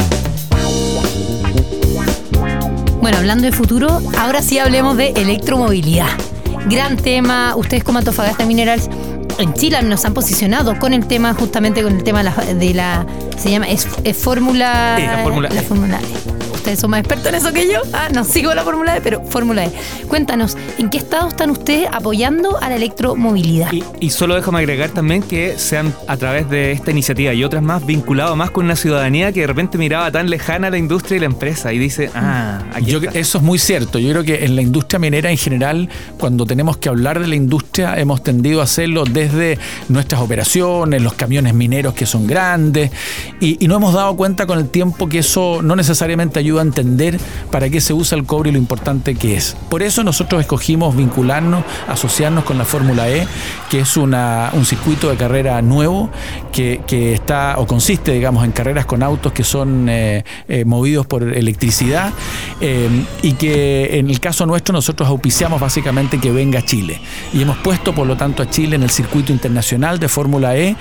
Bueno, 3.01 3.17
hablando 3.17 3.45
de 3.45 3.53
futuro, 3.53 4.03
ahora 4.19 4.43
sí 4.43 4.59
hablemos 4.59 4.99
de 4.99 5.13
electromovilidad. 5.13 6.11
Gran 6.69 6.99
tema, 6.99 7.57
ustedes 7.57 7.85
como 7.85 7.99
Antofagasta 7.99 8.45
Minerals 8.45 8.91
en 9.39 9.55
Chile 9.55 9.83
nos 9.83 10.05
han 10.05 10.13
posicionado 10.13 10.79
con 10.79 10.93
el 10.93 11.07
tema, 11.07 11.33
justamente 11.33 11.83
con 11.83 11.97
el 11.97 12.05
tema 12.05 12.23
de 12.23 12.75
la, 12.75 13.07
se 13.39 13.51
llama, 13.51 13.67
es, 13.69 13.87
fórmula, 14.15 14.99
la 14.99 15.23
fórmula, 15.23 15.49
la 15.49 15.63
fórmula 15.63 16.01
ustedes 16.63 16.79
son 16.79 16.91
más 16.91 17.01
expertos 17.01 17.27
en 17.27 17.35
eso 17.35 17.53
que 17.53 17.67
yo. 17.67 17.81
Ah, 17.93 18.09
no 18.15 18.23
sigo 18.23 18.55
la 18.55 18.63
Fórmula 18.63 18.97
E, 18.97 19.01
pero 19.01 19.21
Fórmula 19.25 19.65
E. 19.65 19.73
Cuéntanos, 20.07 20.57
¿en 20.79 20.91
qué 20.91 20.99
estado 20.99 21.27
están 21.27 21.51
ustedes 21.51 21.89
apoyando 21.91 22.57
a 22.59 22.69
la 22.69 22.77
electromovilidad? 22.77 23.73
Y, 23.99 24.11
solo 24.11 24.37
déjame 24.37 24.61
agregar 24.61 24.91
también 24.91 25.25
que 25.25 25.59
sean 25.59 25.93
a 26.07 26.17
través 26.17 26.49
de 26.49 26.71
esta 26.71 26.93
iniciativa 26.93 27.35
y 27.35 27.43
otras 27.43 27.65
más 27.65 27.85
vinculados 27.85 28.37
más 28.37 28.53
con 28.53 28.67
una 28.67 28.77
ciudadanía 28.77 29.33
que 29.33 29.41
de 29.41 29.49
repente 29.49 29.77
miraba 29.77 30.13
tan 30.13 30.31
lejana 30.31 30.71
la 30.71 30.79
industria 30.79 31.17
y 31.17 31.21
la 31.21 31.27
empresa 31.27 31.73
y 31.73 31.79
dice, 31.79 32.11
ah, 32.15 32.63
aquí 32.73 32.97
Eso 33.13 33.39
es 33.39 33.45
muy 33.45 33.59
cierto. 33.59 33.99
Yo 33.99 34.11
creo 34.11 34.23
que 34.23 34.45
en 34.45 34.55
la 34.55 34.63
industria 34.63 35.01
minera 35.01 35.33
en 35.33 35.39
general, 35.39 35.89
cuando 36.17 36.47
tenemos 36.47 36.77
que 36.77 36.89
hablar 36.89 37.19
de 37.19 37.27
la 37.27 37.35
industria, 37.35 37.99
hemos 37.99 38.23
tendido 38.23 38.61
a 38.61 38.65
hacerlo 38.65 39.03
desde 39.03 39.59
nuestras 39.89 40.21
operaciones, 40.21 41.03
los 41.03 41.15
camiones 41.15 41.55
mineros 41.55 41.95
que 41.95 42.07
son 42.07 42.29
grandes, 42.29 42.93
y, 43.41 43.63
y 43.65 43.67
no 43.67 43.75
hemos 43.75 43.95
dado 43.95 44.15
cuenta 44.15 44.47
con 44.47 44.61
el 44.61 44.69
tiempo 44.69 45.09
que 45.09 45.19
eso 45.19 45.61
no 45.61 45.75
necesariamente 45.75 46.39
ayuda 46.39 46.52
a 46.61 46.63
entender 46.63 47.19
para 47.51 47.69
qué 47.69 47.81
se 47.81 47.93
usa 47.93 48.17
el 48.19 48.25
cobre 48.25 48.51
y 48.51 48.53
lo 48.53 48.59
importante 48.59 49.15
que 49.15 49.37
es. 49.37 49.57
Por 49.69 49.83
eso 49.83 50.05
nosotros 50.05 50.41
escogimos 50.41 50.97
vincularnos, 50.97 51.65
asociarnos 51.89 52.45
con 52.45 52.59
la 52.59 52.65
Fórmula 52.65 53.09
E, 53.09 53.27
que 53.71 53.81
es 53.81 53.97
una, 53.97 54.51
un 54.53 54.65
circuito 54.65 55.11
de 55.11 55.17
carrera 55.17 55.61
nuevo 55.63 56.11
que, 56.53 56.81
está 57.15 57.57
o 57.59 57.67
consiste, 57.67 58.13
digamos, 58.13 58.45
en 58.45 58.53
carreras 58.53 58.87
con 58.87 59.03
autos 59.03 59.33
que 59.33 59.45
son 59.45 59.89
eh, 59.89 60.25
eh, 60.49 60.65
movidos 60.65 61.07
por 61.07 61.23
electricidad 61.23 62.13
eh, 62.61 62.89
y 63.23 63.33
que 63.33 63.99
en 63.99 64.11
el 64.11 64.21
caso 64.21 64.47
nuestro 64.47 64.73
nosotros 64.73 65.09
auspiciamos 65.09 65.61
básicamente 65.61 66.19
que 66.19 66.31
venga 66.31 66.61
a 66.61 66.65
Chile. 66.65 67.01
Y 67.33 67.43
hemos 67.43 67.57
puesto, 67.59 67.95
por 67.95 68.07
lo 68.07 68.17
tanto, 68.17 68.43
a 68.43 68.51
Chile 68.51 68.77
en 68.77 68.83
el 68.83 68.91
circuito 68.91 69.33
internacional 69.33 69.99
de 69.99 70.09
Fórmula 70.09 70.57
E. 70.57 70.77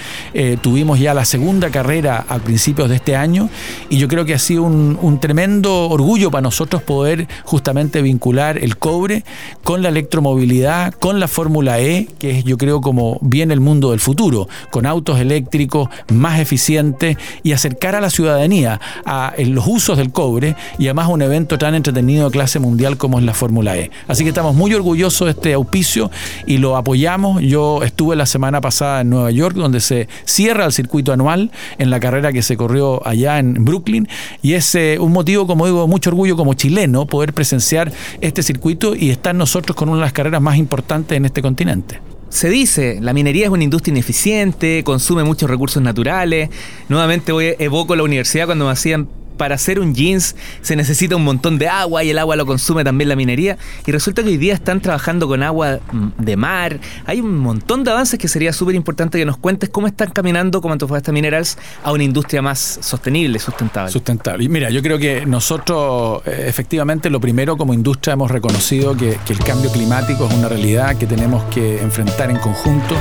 tuvimos 0.61 0.99
ya 0.99 1.13
la 1.13 1.25
segunda 1.25 1.69
carrera 1.69 2.25
a 2.27 2.39
principios 2.39 2.89
de 2.89 2.95
este 2.95 3.15
año 3.15 3.49
y 3.89 3.97
yo 3.97 4.07
creo 4.07 4.25
que 4.25 4.33
ha 4.33 4.39
sido 4.39 4.63
un, 4.63 4.97
un 5.01 5.19
tremendo 5.19 5.60
orgullo 5.65 6.31
para 6.31 6.41
nosotros 6.41 6.81
poder 6.81 7.27
justamente 7.43 8.01
vincular 8.01 8.57
el 8.57 8.77
cobre 8.77 9.23
con 9.63 9.81
la 9.81 9.89
electromovilidad, 9.89 10.93
con 10.93 11.19
la 11.19 11.27
Fórmula 11.27 11.79
E, 11.79 12.07
que 12.19 12.39
es 12.39 12.43
yo 12.43 12.57
creo 12.57 12.81
como 12.81 13.17
viene 13.21 13.53
el 13.53 13.59
mundo 13.59 13.91
del 13.91 13.99
futuro, 13.99 14.47
con 14.69 14.85
autos 14.85 15.19
eléctricos 15.19 15.89
más 16.11 16.39
eficientes 16.39 17.17
y 17.43 17.53
acercar 17.53 17.95
a 17.95 18.01
la 18.01 18.09
ciudadanía 18.09 18.79
a 19.05 19.33
los 19.37 19.65
usos 19.67 19.97
del 19.97 20.11
cobre 20.11 20.55
y 20.77 20.85
además 20.85 21.07
un 21.09 21.21
evento 21.21 21.57
tan 21.57 21.75
entretenido 21.75 22.25
de 22.25 22.31
clase 22.31 22.59
mundial 22.59 22.97
como 22.97 23.19
es 23.19 23.25
la 23.25 23.33
Fórmula 23.33 23.77
E. 23.77 23.91
Así 24.07 24.23
que 24.23 24.29
estamos 24.29 24.55
muy 24.55 24.73
orgullosos 24.73 25.25
de 25.25 25.31
este 25.31 25.53
auspicio 25.53 26.11
y 26.45 26.57
lo 26.57 26.77
apoyamos. 26.77 27.41
Yo 27.41 27.83
estuve 27.83 28.15
la 28.15 28.25
semana 28.25 28.61
pasada 28.61 29.01
en 29.01 29.09
Nueva 29.09 29.31
York 29.31 29.55
donde 29.55 29.79
se 29.79 30.07
cierra 30.25 30.65
el 30.65 30.71
circuito 30.71 31.13
anual 31.13 31.51
en 31.77 31.89
la 31.89 31.99
carrera 31.99 32.31
que 32.31 32.41
se 32.41 32.57
corrió 32.57 33.05
allá 33.05 33.39
en 33.39 33.65
Brooklyn 33.65 34.07
y 34.41 34.53
es 34.53 34.73
eh, 34.75 34.97
un 34.99 35.11
motivo 35.11 35.47
como 35.51 35.65
digo, 35.65 35.85
mucho 35.85 36.09
orgullo 36.11 36.37
como 36.37 36.53
chileno 36.53 37.05
poder 37.05 37.33
presenciar 37.33 37.91
este 38.21 38.41
circuito 38.41 38.95
y 38.95 39.09
estar 39.09 39.35
nosotros 39.35 39.75
con 39.75 39.89
una 39.89 39.97
de 39.97 40.05
las 40.05 40.13
carreras 40.13 40.41
más 40.41 40.55
importantes 40.55 41.17
en 41.17 41.25
este 41.25 41.41
continente. 41.41 41.99
Se 42.29 42.49
dice, 42.49 42.99
la 43.01 43.11
minería 43.11 43.47
es 43.47 43.51
una 43.51 43.65
industria 43.65 43.91
ineficiente, 43.91 44.85
consume 44.85 45.25
muchos 45.25 45.49
recursos 45.49 45.83
naturales. 45.83 46.49
Nuevamente 46.87 47.33
voy, 47.33 47.53
evoco 47.59 47.97
la 47.97 48.03
universidad 48.03 48.45
cuando 48.45 48.63
me 48.63 48.71
hacían 48.71 49.09
para 49.41 49.55
hacer 49.55 49.79
un 49.79 49.95
jeans 49.95 50.35
se 50.61 50.75
necesita 50.75 51.15
un 51.15 51.23
montón 51.23 51.57
de 51.57 51.67
agua 51.67 52.03
y 52.03 52.11
el 52.11 52.19
agua 52.19 52.35
lo 52.35 52.45
consume 52.45 52.83
también 52.83 53.09
la 53.09 53.15
minería. 53.15 53.57
Y 53.87 53.91
resulta 53.91 54.21
que 54.21 54.29
hoy 54.29 54.37
día 54.37 54.53
están 54.53 54.81
trabajando 54.81 55.27
con 55.27 55.41
agua 55.41 55.79
mm, 55.91 56.09
de 56.19 56.37
mar. 56.37 56.79
Hay 57.07 57.21
un 57.21 57.39
montón 57.39 57.83
de 57.83 57.89
avances 57.89 58.19
que 58.19 58.27
sería 58.27 58.53
súper 58.53 58.75
importante 58.75 59.17
que 59.17 59.25
nos 59.25 59.37
cuentes 59.37 59.69
cómo 59.69 59.87
están 59.87 60.11
caminando 60.11 60.61
como 60.61 60.73
Antofagasta 60.73 61.11
Minerals 61.11 61.57
a 61.83 61.91
una 61.91 62.03
industria 62.03 62.43
más 62.43 62.77
sostenible, 62.81 63.39
sustentable. 63.39 63.91
Sustentable. 63.91 64.43
Y 64.43 64.49
mira, 64.49 64.69
yo 64.69 64.83
creo 64.83 64.99
que 64.99 65.25
nosotros 65.25 66.21
eh, 66.27 66.45
efectivamente 66.47 67.09
lo 67.09 67.19
primero 67.19 67.57
como 67.57 67.73
industria 67.73 68.13
hemos 68.13 68.29
reconocido 68.29 68.95
que, 68.95 69.17
que 69.25 69.33
el 69.33 69.39
cambio 69.39 69.71
climático 69.71 70.27
es 70.27 70.35
una 70.35 70.49
realidad 70.49 70.95
que 70.97 71.07
tenemos 71.07 71.43
que 71.45 71.81
enfrentar 71.81 72.29
en 72.29 72.37
conjunto 72.37 72.95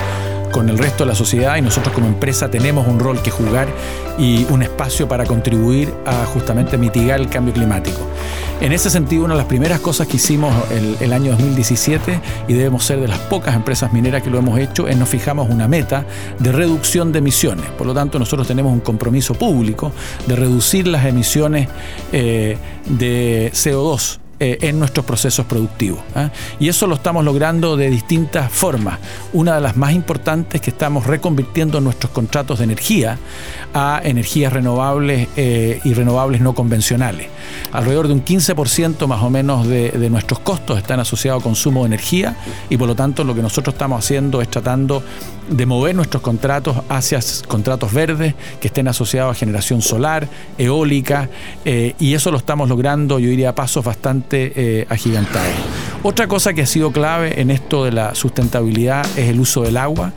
con 0.50 0.68
el 0.68 0.78
resto 0.78 1.04
de 1.04 1.10
la 1.10 1.14
sociedad 1.14 1.56
y 1.56 1.62
nosotros 1.62 1.94
como 1.94 2.06
empresa 2.06 2.50
tenemos 2.50 2.86
un 2.86 2.98
rol 2.98 3.22
que 3.22 3.30
jugar 3.30 3.68
y 4.18 4.44
un 4.50 4.62
espacio 4.62 5.08
para 5.08 5.24
contribuir 5.24 5.92
a 6.06 6.26
justamente 6.26 6.76
mitigar 6.76 7.20
el 7.20 7.28
cambio 7.28 7.54
climático. 7.54 8.00
En 8.60 8.72
ese 8.72 8.90
sentido, 8.90 9.24
una 9.24 9.34
de 9.34 9.38
las 9.38 9.46
primeras 9.46 9.80
cosas 9.80 10.06
que 10.06 10.16
hicimos 10.16 10.54
el, 10.70 10.96
el, 11.00 11.14
año 11.14 11.30
2017, 11.30 12.20
y 12.46 12.52
debemos 12.52 12.84
ser 12.84 13.00
de 13.00 13.08
las 13.08 13.18
pocas 13.18 13.54
empresas 13.54 13.90
mineras 13.90 14.22
que 14.22 14.28
lo 14.28 14.38
hemos 14.38 14.58
hecho, 14.58 14.86
es 14.86 14.98
nos 14.98 15.08
fijamos 15.08 15.48
una 15.48 15.66
meta 15.66 16.04
de 16.38 16.52
reducción 16.52 17.10
de 17.10 17.20
emisiones. 17.20 17.70
Por 17.70 17.86
lo 17.86 17.94
tanto, 17.94 18.18
nosotros 18.18 18.46
tenemos 18.46 18.70
un 18.70 18.80
compromiso 18.80 19.32
público 19.32 19.92
de 20.26 20.36
reducir 20.36 20.86
las 20.88 21.06
emisiones 21.06 21.68
eh, 22.12 22.58
de 22.86 23.50
CO2 23.54 24.18
eh, 24.42 24.56
en 24.62 24.78
nuestros 24.78 25.04
procesos 25.04 25.44
productivos. 25.44 26.00
¿ah? 26.14 26.30
Y 26.58 26.70
eso 26.70 26.86
lo 26.86 26.94
estamos 26.94 27.22
logrando 27.26 27.76
de 27.76 27.90
distintas 27.90 28.50
formas. 28.50 28.98
Una 29.34 29.56
de 29.56 29.60
las 29.60 29.76
más 29.76 29.92
importantes 29.92 30.54
es 30.54 30.60
que 30.62 30.70
estamos 30.70 31.06
reconvirtiendo 31.06 31.78
nuestros 31.82 32.10
contratos 32.10 32.58
de 32.58 32.64
energía 32.64 33.18
a 33.74 34.00
energías 34.02 34.50
renovables 34.50 35.28
eh, 35.36 35.80
y 35.84 35.92
renovables 35.92 36.40
no 36.40 36.54
convencionales. 36.54 37.28
Alrededor 37.72 38.08
de 38.08 38.14
un 38.14 38.24
15% 38.24 39.06
más 39.06 39.22
o 39.22 39.28
menos 39.28 39.66
de, 39.66 40.08
nuestros 40.08 40.40
costos 40.40 40.78
están 40.78 41.00
asociados 41.00 41.42
a 41.42 41.44
consumo 41.44 41.82
de 41.82 41.88
energía 41.88 42.36
y 42.70 42.78
por 42.78 42.88
lo 42.88 42.96
tanto 42.96 43.24
lo 43.24 43.34
que 43.34 43.42
nosotros 43.42 43.74
estamos 43.74 44.02
haciendo 44.02 44.40
es 44.40 44.48
tratando 44.48 45.02
de 45.50 45.66
mover 45.66 45.94
nuestros 45.94 46.22
contratos 46.22 46.78
hacia 46.88 47.20
contratos 47.46 47.92
verdes 47.92 48.34
que 48.60 48.68
estén 48.68 48.88
asociados 48.88 49.36
a 49.36 49.38
generación 49.38 49.82
solar, 49.82 50.28
eólica, 50.56 51.28
eh, 51.64 51.94
y 51.98 52.14
eso 52.14 52.30
lo 52.30 52.38
estamos 52.38 52.68
logrando, 52.68 53.18
yo 53.18 53.28
diría, 53.28 53.50
a 53.50 53.54
pasos 53.54 53.84
bastante 53.84 54.29
eh, 54.32 54.86
agigantados. 54.88 55.52
Otra 56.02 56.26
cosa 56.28 56.54
que 56.54 56.62
ha 56.62 56.66
sido 56.66 56.92
clave 56.92 57.40
en 57.40 57.50
esto 57.50 57.84
de 57.84 57.92
la 57.92 58.14
sustentabilidad 58.14 59.06
es 59.16 59.28
el 59.28 59.40
uso 59.40 59.62
del 59.62 59.76
agua. 59.76 60.12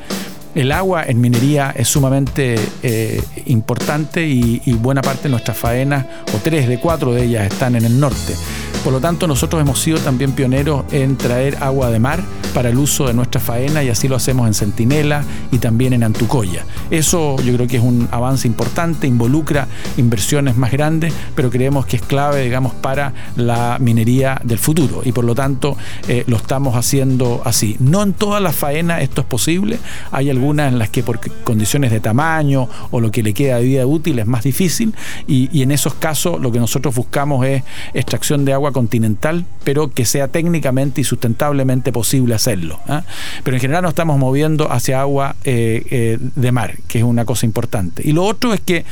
El 0.56 0.72
agua 0.72 1.04
en 1.04 1.20
minería 1.20 1.74
es 1.76 1.88
sumamente 1.88 2.56
eh, 2.84 3.22
importante 3.46 4.26
y, 4.26 4.62
y, 4.66 4.74
buena 4.74 5.02
parte 5.02 5.24
de 5.24 5.30
nuestras 5.30 5.58
faenas, 5.58 6.06
o 6.34 6.38
tres 6.44 6.68
de 6.68 6.80
cuatro 6.80 7.14
de 7.14 7.24
ellas, 7.24 7.52
están 7.52 7.76
en 7.76 7.86
el 7.86 8.00
norte. 8.00 8.36
Por 8.84 8.94
lo 8.94 9.00
tanto, 9.00 9.28
nosotros 9.28 9.62
hemos 9.62 9.80
sido 9.82 9.98
también 9.98 10.34
pioneros 10.34 10.84
en 10.92 11.18
traer 11.18 11.58
agua 11.60 11.90
de 11.90 12.00
mar 12.00 12.24
para 12.54 12.70
el 12.70 12.78
uso 12.78 13.08
de 13.08 13.14
nuestra 13.14 13.42
faena 13.42 13.84
y 13.84 13.90
así 13.90 14.08
lo 14.08 14.16
hacemos 14.16 14.48
en 14.48 14.54
Centinela 14.54 15.24
y 15.52 15.58
también 15.58 15.94
en 15.94 16.04
Antucoya. 16.04 16.66
Eso 16.92 17.36
yo 17.42 17.54
creo 17.54 17.68
que 17.68 17.78
es 17.78 17.84
un 17.84 18.08
avance 18.12 18.48
importante, 18.48 19.08
involucra 19.08 19.68
inversiones 19.98 20.56
más 20.56 20.72
grandes, 20.72 21.14
pero 21.36 21.50
creemos 21.50 21.86
que 21.86 21.96
es 21.98 22.02
clave, 22.02 22.44
digamos, 22.44 22.74
para 22.74 23.14
la 23.36 23.78
minería 23.80 24.40
del 24.44 24.60
futuro 24.60 25.02
y 25.04 25.12
por 25.12 25.26
lo 25.26 25.36
tanto 25.36 25.78
eh, 26.08 26.24
lo 26.28 26.38
estamos 26.38 26.76
haciendo 26.76 27.42
así. 27.46 27.76
No 27.80 28.04
en 28.04 28.14
todas 28.14 28.42
las 28.42 28.56
faenas 28.56 29.02
esto 29.02 29.22
es 29.22 29.28
posible, 29.28 29.80
hay 30.12 30.30
algunas 30.30 30.72
en 30.72 30.80
las 30.80 30.90
que 30.90 31.04
por 31.04 31.20
condiciones 31.44 31.92
de 31.92 32.00
tamaño 32.00 32.70
o 32.92 33.02
lo 33.02 33.12
que 33.12 33.24
le 33.24 33.34
queda 33.34 33.58
de 33.58 33.64
vida 33.64 33.86
útil 33.86 34.20
es 34.20 34.28
más 34.28 34.44
difícil 34.44 34.94
y, 35.28 35.50
y 35.52 35.64
en 35.64 35.72
esos 35.72 35.96
casos 35.96 36.40
lo 36.40 36.52
que 36.52 36.60
nosotros 36.60 36.94
buscamos 36.94 37.46
es 37.46 37.64
extracción 37.94 38.46
de 38.46 38.54
agua 38.54 38.72
continental, 38.72 39.46
pero 39.64 39.90
que 39.90 40.06
sea 40.06 40.28
técnicamente 40.28 41.02
y 41.02 41.04
sustentablemente 41.04 41.92
posible 41.92 42.36
¿eh? 42.48 43.02
Pero 43.44 43.58
en 43.58 43.62
general 43.62 43.84
nos 43.84 43.90
estamos 43.90 44.18
moviendo 44.18 44.72
hacia 44.72 45.02
agua 45.02 45.36
eh, 45.44 45.86
eh, 45.90 46.18
de 46.20 46.52
mar, 46.52 46.78
que 46.88 47.00
es 47.00 47.04
una 47.04 47.26
cosa 47.26 47.46
importante. 47.46 48.02
Y 48.06 48.14
lo 48.14 48.24
otro 48.24 48.54
es 48.54 48.60
que 48.60 48.86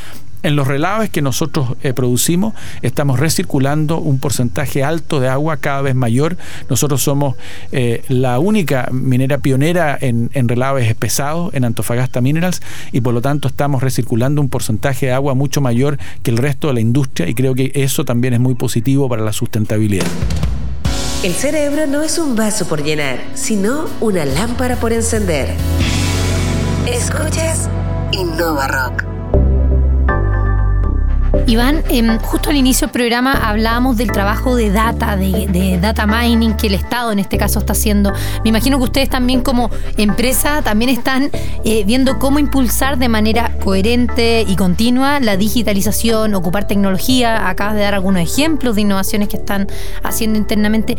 en 0.43 0.55
los 0.55 0.67
relaves 0.67 1.11
que 1.11 1.21
nosotros 1.21 1.75
eh, 1.83 1.93
producimos 1.93 2.55
estamos 2.81 3.19
recirculando 3.19 3.99
un 3.99 4.17
porcentaje 4.17 4.83
alto 4.83 5.19
de 5.19 5.27
agua 5.27 5.57
cada 5.57 5.83
vez 5.83 5.93
mayor. 5.93 6.35
Nosotros 6.67 7.03
somos 7.03 7.35
la 8.07 8.39
única 8.39 8.89
minera 8.91 9.37
pionera 9.37 9.95
en, 10.01 10.31
en, 10.33 10.47
relaves 10.47 10.95
pesados 10.95 11.53
en 11.53 11.63
Antofagasta 11.63 12.21
Minerals 12.21 12.61
y 12.91 13.01
por 13.01 13.13
lo 13.13 13.21
tanto 13.21 13.49
estamos 13.49 13.83
recirculando 13.83 14.41
un 14.41 14.49
porcentaje 14.49 15.07
de 15.07 15.11
agua 15.11 15.35
mucho 15.35 15.61
mayor 15.61 15.99
que 16.23 16.31
el 16.31 16.37
resto 16.37 16.69
de 16.69 16.73
la 16.73 16.81
industria 16.81 17.29
y 17.29 17.35
creo 17.35 17.53
que 17.53 17.71
eso 17.75 18.03
también 18.03 18.33
es 18.33 18.39
muy 18.39 18.55
positivo 18.55 19.07
para 19.07 19.23
la 19.23 19.33
sustentabilidad. 19.33 20.07
El 21.23 21.35
cerebro 21.35 21.85
no 21.85 22.01
es 22.01 22.17
un 22.17 22.35
vaso 22.35 22.67
por 22.67 22.81
llenar, 22.81 23.19
sino 23.35 23.87
una 23.99 24.25
lámpara 24.25 24.77
por 24.77 24.91
encender. 24.91 25.55
Escuchas 26.87 27.69
Innova 28.11 28.67
Rock. 28.67 29.10
Iván, 31.47 31.83
eh, 31.89 32.17
justo 32.23 32.49
al 32.49 32.57
inicio 32.57 32.87
del 32.87 32.91
programa 32.91 33.33
hablábamos 33.33 33.97
del 33.97 34.11
trabajo 34.11 34.55
de 34.55 34.69
data, 34.69 35.15
de, 35.15 35.47
de, 35.47 35.77
data 35.79 36.05
mining 36.05 36.55
que 36.55 36.67
el 36.67 36.73
Estado 36.73 37.11
en 37.11 37.19
este 37.19 37.37
caso 37.37 37.59
está 37.59 37.73
haciendo. 37.73 38.11
Me 38.43 38.49
imagino 38.49 38.77
que 38.77 38.83
ustedes 38.83 39.09
también 39.09 39.41
como 39.41 39.69
empresa 39.97 40.61
también 40.61 40.89
están 40.89 41.31
eh, 41.63 41.83
viendo 41.85 42.19
cómo 42.19 42.39
impulsar 42.39 42.97
de 42.97 43.07
manera 43.07 43.57
coherente 43.63 44.45
y 44.47 44.55
continua 44.55 45.19
la 45.19 45.37
digitalización, 45.37 46.35
ocupar 46.35 46.67
tecnología. 46.67 47.47
Acabas 47.47 47.75
de 47.75 47.81
dar 47.81 47.93
algunos 47.95 48.21
ejemplos 48.21 48.75
de 48.75 48.81
innovaciones 48.81 49.29
que 49.29 49.37
están 49.37 49.67
haciendo 50.03 50.37
internamente. 50.37 50.97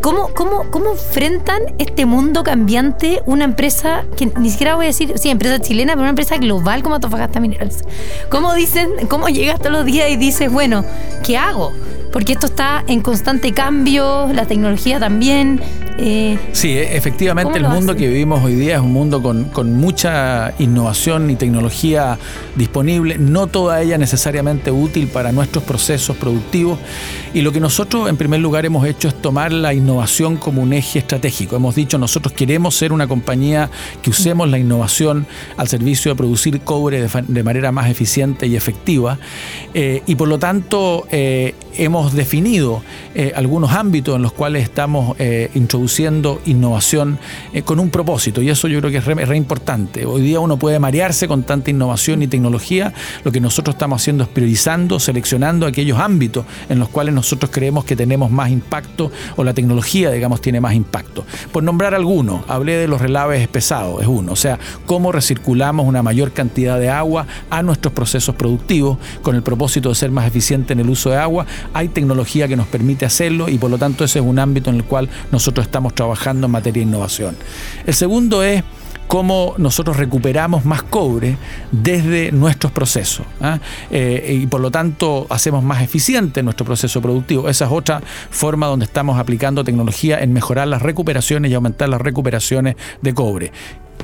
¿Cómo, 0.00 0.28
cómo, 0.34 0.70
cómo 0.70 0.92
enfrentan 0.92 1.60
este 1.78 2.06
mundo 2.06 2.44
cambiante 2.44 3.20
una 3.26 3.44
empresa 3.44 4.04
que 4.16 4.26
ni 4.38 4.50
siquiera 4.50 4.76
voy 4.76 4.86
a 4.86 4.88
decir, 4.88 5.14
sí, 5.16 5.28
empresa 5.28 5.60
chilena, 5.60 5.94
pero 5.94 6.02
una 6.02 6.10
empresa 6.10 6.36
global 6.36 6.82
como 6.84 6.94
Antofagasta 6.94 7.40
Minerals? 7.40 7.82
¿Cómo 8.30 8.54
dicen, 8.54 8.90
cómo 9.08 9.28
llegas 9.48 9.60
todos 9.60 9.72
los 9.72 9.86
días 9.86 10.10
y 10.10 10.16
dices, 10.16 10.52
bueno, 10.52 10.84
¿qué 11.24 11.38
hago? 11.38 11.72
Porque 12.12 12.32
esto 12.32 12.46
está 12.46 12.84
en 12.86 13.00
constante 13.00 13.52
cambio, 13.52 14.28
la 14.32 14.46
tecnología 14.46 14.98
también. 14.98 15.60
Eh, 15.98 16.38
sí, 16.52 16.78
efectivamente 16.78 17.58
el 17.58 17.68
mundo 17.68 17.92
hace? 17.92 18.02
que 18.02 18.08
vivimos 18.08 18.44
hoy 18.44 18.54
día 18.54 18.76
es 18.76 18.80
un 18.80 18.92
mundo 18.92 19.20
con, 19.20 19.46
con, 19.46 19.74
mucha 19.74 20.54
innovación 20.60 21.28
y 21.28 21.34
tecnología 21.34 22.18
disponible, 22.54 23.18
no 23.18 23.48
toda 23.48 23.82
ella 23.82 23.98
necesariamente 23.98 24.70
útil 24.70 25.08
para 25.08 25.32
nuestros 25.32 25.64
procesos 25.64 26.16
productivos. 26.16 26.78
Y 27.34 27.42
lo 27.42 27.52
que 27.52 27.60
nosotros 27.60 28.08
en 28.08 28.16
primer 28.16 28.40
lugar 28.40 28.64
hemos 28.64 28.86
hecho 28.86 29.08
es 29.08 29.20
tomar 29.20 29.52
la 29.52 29.74
innovación 29.74 30.36
como 30.36 30.62
un 30.62 30.72
eje 30.72 31.00
estratégico. 31.00 31.56
Hemos 31.56 31.74
dicho, 31.74 31.98
nosotros 31.98 32.32
queremos 32.32 32.76
ser 32.76 32.92
una 32.92 33.08
compañía 33.08 33.70
que 34.00 34.10
usemos 34.10 34.48
la 34.48 34.58
innovación 34.58 35.26
al 35.56 35.68
servicio 35.68 36.12
de 36.12 36.16
producir 36.16 36.60
cobre 36.60 37.02
de, 37.02 37.24
de 37.26 37.42
manera 37.42 37.72
más 37.72 37.90
eficiente 37.90 38.46
y 38.46 38.56
efectiva. 38.56 39.18
Eh, 39.74 40.02
y 40.06 40.14
por 40.14 40.28
lo 40.28 40.38
tanto 40.38 41.06
eh, 41.10 41.54
hemos 41.76 41.97
definido 42.06 42.82
eh, 43.14 43.32
algunos 43.34 43.72
ámbitos 43.72 44.16
en 44.16 44.22
los 44.22 44.32
cuales 44.32 44.62
estamos 44.62 45.16
eh, 45.18 45.50
introduciendo 45.54 46.40
innovación 46.46 47.18
eh, 47.52 47.62
con 47.62 47.80
un 47.80 47.90
propósito 47.90 48.40
y 48.40 48.50
eso 48.50 48.68
yo 48.68 48.78
creo 48.80 48.90
que 48.90 48.98
es 48.98 49.04
re, 49.04 49.36
importante. 49.36 50.06
Hoy 50.06 50.22
día 50.22 50.40
uno 50.40 50.58
puede 50.58 50.78
marearse 50.78 51.26
con 51.26 51.42
tanta 51.42 51.70
innovación 51.70 52.22
y 52.22 52.28
tecnología, 52.28 52.92
lo 53.24 53.32
que 53.32 53.40
nosotros 53.40 53.74
estamos 53.74 54.00
haciendo 54.00 54.24
es 54.24 54.30
priorizando, 54.30 55.00
seleccionando 55.00 55.66
aquellos 55.66 55.98
ámbitos 55.98 56.46
en 56.68 56.78
los 56.78 56.88
cuales 56.88 57.14
nosotros 57.14 57.50
creemos 57.52 57.84
que 57.84 57.96
tenemos 57.96 58.30
más 58.30 58.50
impacto 58.50 59.10
o 59.36 59.44
la 59.44 59.54
tecnología, 59.54 60.10
digamos, 60.10 60.40
tiene 60.40 60.60
más 60.60 60.74
impacto. 60.74 61.24
Por 61.52 61.62
nombrar 61.62 61.94
algunos, 61.94 62.42
hablé 62.48 62.74
de 62.76 62.88
los 62.88 63.00
relaves 63.00 63.46
pesados, 63.48 64.00
es 64.00 64.08
uno, 64.08 64.32
o 64.32 64.36
sea, 64.36 64.58
cómo 64.86 65.12
recirculamos 65.12 65.86
una 65.86 66.02
mayor 66.02 66.32
cantidad 66.32 66.78
de 66.78 66.90
agua 66.90 67.26
a 67.50 67.62
nuestros 67.62 67.92
procesos 67.92 68.34
productivos 68.34 68.98
con 69.22 69.34
el 69.34 69.42
propósito 69.42 69.88
de 69.88 69.94
ser 69.94 70.10
más 70.10 70.26
eficiente 70.26 70.72
en 70.72 70.80
el 70.80 70.90
uso 70.90 71.10
de 71.10 71.16
agua. 71.16 71.46
Hay 71.72 71.87
tecnología 71.88 72.48
que 72.48 72.56
nos 72.56 72.66
permite 72.66 73.04
hacerlo 73.04 73.48
y 73.48 73.58
por 73.58 73.70
lo 73.70 73.78
tanto 73.78 74.04
ese 74.04 74.18
es 74.18 74.24
un 74.24 74.38
ámbito 74.38 74.70
en 74.70 74.76
el 74.76 74.84
cual 74.84 75.08
nosotros 75.32 75.66
estamos 75.66 75.94
trabajando 75.94 76.46
en 76.46 76.52
materia 76.52 76.82
de 76.82 76.88
innovación. 76.88 77.36
El 77.86 77.94
segundo 77.94 78.42
es 78.42 78.62
cómo 79.08 79.54
nosotros 79.56 79.96
recuperamos 79.96 80.64
más 80.66 80.82
cobre 80.82 81.36
desde 81.72 82.30
nuestros 82.30 82.70
procesos 82.72 83.26
¿eh? 83.40 83.58
Eh, 83.90 84.38
y 84.42 84.46
por 84.46 84.60
lo 84.60 84.70
tanto 84.70 85.26
hacemos 85.30 85.64
más 85.64 85.82
eficiente 85.82 86.42
nuestro 86.42 86.66
proceso 86.66 87.00
productivo. 87.00 87.48
Esa 87.48 87.64
es 87.64 87.72
otra 87.72 88.02
forma 88.30 88.66
donde 88.66 88.84
estamos 88.84 89.18
aplicando 89.18 89.64
tecnología 89.64 90.20
en 90.20 90.32
mejorar 90.32 90.68
las 90.68 90.82
recuperaciones 90.82 91.50
y 91.50 91.54
aumentar 91.54 91.88
las 91.88 92.00
recuperaciones 92.00 92.76
de 93.00 93.14
cobre. 93.14 93.52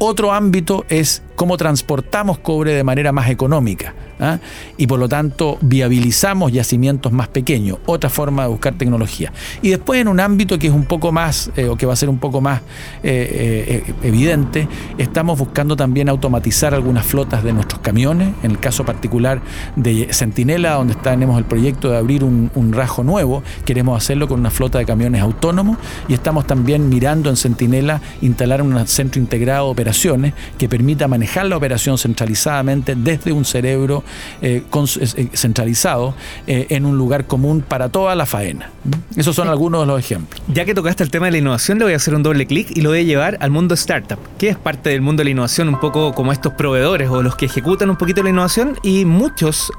Otro 0.00 0.32
ámbito 0.32 0.84
es 0.88 1.22
cómo 1.36 1.56
transportamos 1.56 2.38
cobre 2.38 2.72
de 2.72 2.82
manera 2.82 3.12
más 3.12 3.30
económica. 3.30 3.94
¿Ah? 4.24 4.40
y 4.76 4.86
por 4.86 4.98
lo 4.98 5.08
tanto 5.08 5.58
viabilizamos 5.60 6.52
yacimientos 6.52 7.12
más 7.12 7.28
pequeños, 7.28 7.78
otra 7.86 8.10
forma 8.10 8.42
de 8.44 8.48
buscar 8.48 8.74
tecnología. 8.74 9.32
Y 9.62 9.70
después 9.70 10.00
en 10.00 10.08
un 10.08 10.20
ámbito 10.20 10.58
que 10.58 10.68
es 10.68 10.72
un 10.72 10.84
poco 10.84 11.12
más, 11.12 11.50
eh, 11.56 11.68
o 11.68 11.76
que 11.76 11.86
va 11.86 11.92
a 11.92 11.96
ser 11.96 12.08
un 12.08 12.18
poco 12.18 12.40
más 12.40 12.60
eh, 13.02 13.84
eh, 13.86 13.94
evidente, 14.02 14.68
estamos 14.98 15.38
buscando 15.38 15.76
también 15.76 16.08
automatizar 16.08 16.74
algunas 16.74 17.04
flotas 17.04 17.44
de 17.44 17.52
nuestros 17.52 17.80
camiones, 17.80 18.30
en 18.42 18.50
el 18.50 18.58
caso 18.58 18.84
particular 18.84 19.40
de 19.76 20.08
Centinela, 20.12 20.74
donde 20.74 20.94
tenemos 20.94 21.38
el 21.38 21.44
proyecto 21.44 21.90
de 21.90 21.98
abrir 21.98 22.24
un, 22.24 22.50
un 22.54 22.72
rajo 22.72 23.02
nuevo, 23.04 23.42
queremos 23.64 23.96
hacerlo 23.96 24.28
con 24.28 24.40
una 24.40 24.50
flota 24.50 24.78
de 24.78 24.86
camiones 24.86 25.22
autónomos 25.22 25.78
y 26.08 26.14
estamos 26.14 26.46
también 26.46 26.88
mirando 26.88 27.30
en 27.30 27.36
Centinela 27.36 28.00
instalar 28.22 28.62
un 28.62 28.86
centro 28.86 29.20
integrado 29.20 29.66
de 29.66 29.72
operaciones 29.72 30.34
que 30.58 30.68
permita 30.68 31.08
manejar 31.08 31.46
la 31.46 31.56
operación 31.56 31.98
centralizadamente 31.98 32.94
desde 32.96 33.32
un 33.32 33.44
cerebro 33.44 34.04
eh, 34.42 34.62
eh, 34.72 35.28
centralizado 35.34 36.14
eh, 36.46 36.66
en 36.70 36.86
un 36.86 36.96
lugar 36.96 37.26
común 37.26 37.64
para 37.66 37.88
toda 37.88 38.14
la 38.14 38.26
faena. 38.26 38.70
Esos 39.16 39.34
son 39.36 39.48
algunos 39.48 39.80
de 39.82 39.86
los 39.86 39.98
ejemplos. 39.98 40.42
Ya 40.48 40.64
que 40.64 40.74
tocaste 40.74 41.02
el 41.02 41.10
tema 41.10 41.26
de 41.26 41.32
la 41.32 41.38
innovación, 41.38 41.78
le 41.78 41.84
voy 41.84 41.94
a 41.94 41.96
hacer 41.96 42.14
un 42.14 42.22
doble 42.22 42.46
clic 42.46 42.76
y 42.76 42.80
lo 42.80 42.90
voy 42.90 43.00
a 43.00 43.02
llevar 43.02 43.38
al 43.40 43.50
mundo 43.50 43.74
startup, 43.74 44.18
que 44.38 44.48
es 44.48 44.56
parte 44.56 44.90
del 44.90 45.00
mundo 45.00 45.20
de 45.20 45.24
la 45.24 45.30
innovación, 45.30 45.68
un 45.68 45.80
poco 45.80 46.12
como 46.12 46.32
estos 46.32 46.52
proveedores 46.54 47.08
o 47.10 47.22
los 47.22 47.36
que 47.36 47.46
ejecutan 47.46 47.90
un 47.90 47.96
poquito 47.96 48.22
la 48.22 48.30
innovación 48.30 48.78
y 48.82 49.04
muchos, 49.04 49.72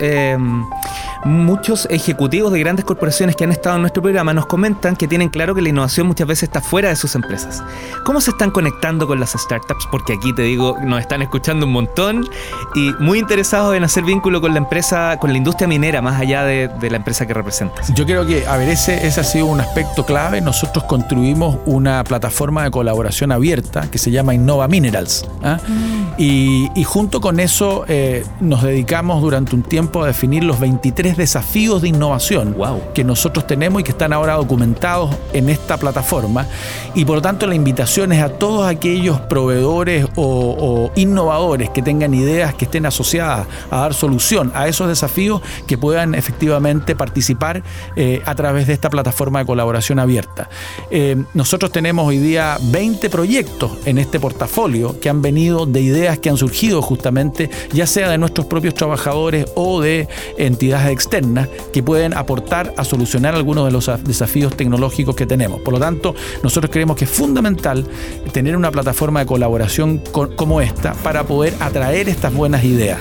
muchos 1.23 1.87
ejecutivos 1.89 2.51
de 2.51 2.59
grandes 2.59 2.85
corporaciones 2.85 3.35
que 3.35 3.43
han 3.43 3.51
estado 3.51 3.75
en 3.75 3.81
nuestro 3.81 4.01
programa 4.01 4.33
nos 4.33 4.45
comentan 4.45 4.95
que 4.95 5.07
tienen 5.07 5.29
claro 5.29 5.55
que 5.55 5.61
la 5.61 5.69
innovación 5.69 6.07
muchas 6.07 6.27
veces 6.27 6.43
está 6.43 6.61
fuera 6.61 6.89
de 6.89 6.95
sus 6.95 7.15
empresas. 7.15 7.63
¿Cómo 8.03 8.21
se 8.21 8.31
están 8.31 8.51
conectando 8.51 9.07
con 9.07 9.19
las 9.19 9.31
startups? 9.31 9.87
Porque 9.91 10.13
aquí 10.13 10.33
te 10.33 10.43
digo, 10.43 10.77
nos 10.83 10.99
están 10.99 11.21
escuchando 11.21 11.65
un 11.65 11.73
montón 11.73 12.27
y 12.73 12.91
muy 12.99 13.19
interesados 13.19 13.75
en 13.75 13.83
hacer 13.83 14.03
vínculo 14.15 14.39
con 14.39 14.53
la 14.53 14.59
empresa, 14.59 15.17
con 15.19 15.31
la 15.31 15.37
industria 15.37 15.67
minera, 15.67 16.01
más 16.01 16.21
allá 16.21 16.45
de, 16.45 16.69
la 16.89 16.95
empresa 16.95 17.25
que 17.25 17.33
representas. 17.33 17.93
Yo 17.93 18.05
creo 18.05 18.25
que, 18.25 18.47
a 18.47 18.55
ver, 18.55 18.69
ese, 18.69 19.05
ese 19.05 19.19
ha 19.19 19.23
sido 19.23 19.47
un 19.47 19.59
aspecto 19.59 20.05
clave. 20.05 20.39
Nosotros 20.39 20.85
construimos 20.85 21.57
una 21.65 22.01
plataforma 22.05 22.63
de 22.63 22.71
colaboración 22.71 23.33
abierta 23.33 23.89
que 23.91 23.97
se 23.97 24.11
llama 24.11 24.33
Innova 24.33 24.69
Minerals. 24.69 25.25
¿ah? 25.43 25.57
Mm. 25.67 26.05
Y, 26.17 26.83
junto 26.85 27.19
con 27.19 27.39
eso 27.39 27.83
eh, 27.87 28.23
nos 28.39 28.61
dedicamos 28.63 29.21
durante 29.21 29.55
un 29.55 29.63
tiempo 29.63 30.03
a 30.03 30.07
definir 30.07 30.43
los 30.43 30.59
23 30.59 31.17
desafíos 31.17 31.81
de 31.81 31.89
innovación 31.89 32.55
que 32.93 33.03
nosotros 33.03 33.47
tenemos 33.47 33.81
y 33.81 33.83
que 33.83 33.91
están 33.91 34.13
ahora 34.13 34.35
documentados 34.35 35.13
en 35.33 35.49
esta 35.49 35.77
plataforma. 35.77 36.45
Y 36.93 37.03
por 37.03 37.15
lo 37.17 37.21
tanto 37.21 37.47
la 37.47 37.55
invitación 37.55 38.13
es 38.13 38.21
a 38.21 38.29
todos 38.29 38.67
aquellos 38.67 39.19
proveedores 39.21 40.07
o, 40.15 40.91
innovadores 40.95 41.69
que 41.71 41.81
tengan 41.81 42.13
ideas 42.13 42.53
que 42.53 42.65
estén 42.65 42.85
asociadas 42.85 43.47
a 43.69 43.79
dar 43.79 43.93
solución 44.05 44.51
a 44.53 44.67
esos 44.67 44.87
desafíos 44.87 45.41
que 45.65 45.79
puedan 45.79 46.13
efectivamente 46.13 46.95
participar 46.95 47.63
eh, 47.95 48.21
a 48.23 48.35
través 48.35 48.67
de 48.67 48.73
esta 48.73 48.91
plataforma 48.91 49.39
de 49.39 49.47
colaboración 49.47 49.97
abierta. 49.97 50.47
Eh, 50.91 51.15
nosotros 51.33 51.71
tenemos 51.71 52.05
hoy 52.07 52.19
día 52.19 52.59
20 52.61 53.09
proyectos 53.09 53.71
en 53.85 53.97
este 53.97 54.19
portafolio 54.19 54.99
que 54.99 55.09
han 55.09 55.23
venido 55.23 55.65
de 55.65 55.81
ideas 55.81 56.19
que 56.19 56.29
han 56.29 56.37
surgido 56.37 56.83
justamente 56.83 57.49
ya 57.73 57.87
sea 57.87 58.11
de 58.11 58.19
nuestros 58.19 58.45
propios 58.45 58.75
trabajadores 58.75 59.47
o 59.55 59.81
de 59.81 60.07
entidades 60.37 60.91
externas 60.91 61.49
que 61.73 61.81
pueden 61.81 62.15
aportar 62.15 62.75
a 62.77 62.83
solucionar 62.83 63.33
algunos 63.33 63.65
de 63.65 63.71
los 63.71 63.89
desafíos 64.03 64.55
tecnológicos 64.55 65.15
que 65.15 65.25
tenemos. 65.25 65.61
Por 65.61 65.73
lo 65.73 65.79
tanto, 65.79 66.13
nosotros 66.43 66.71
creemos 66.71 66.95
que 66.95 67.05
es 67.05 67.11
fundamental 67.11 67.87
tener 68.31 68.55
una 68.55 68.69
plataforma 68.69 69.21
de 69.21 69.25
colaboración 69.25 69.97
como 70.11 70.61
esta 70.61 70.93
para 70.93 71.23
poder 71.23 71.55
atraer 71.59 72.07
estas 72.07 72.31
buenas 72.31 72.63
ideas. 72.63 72.99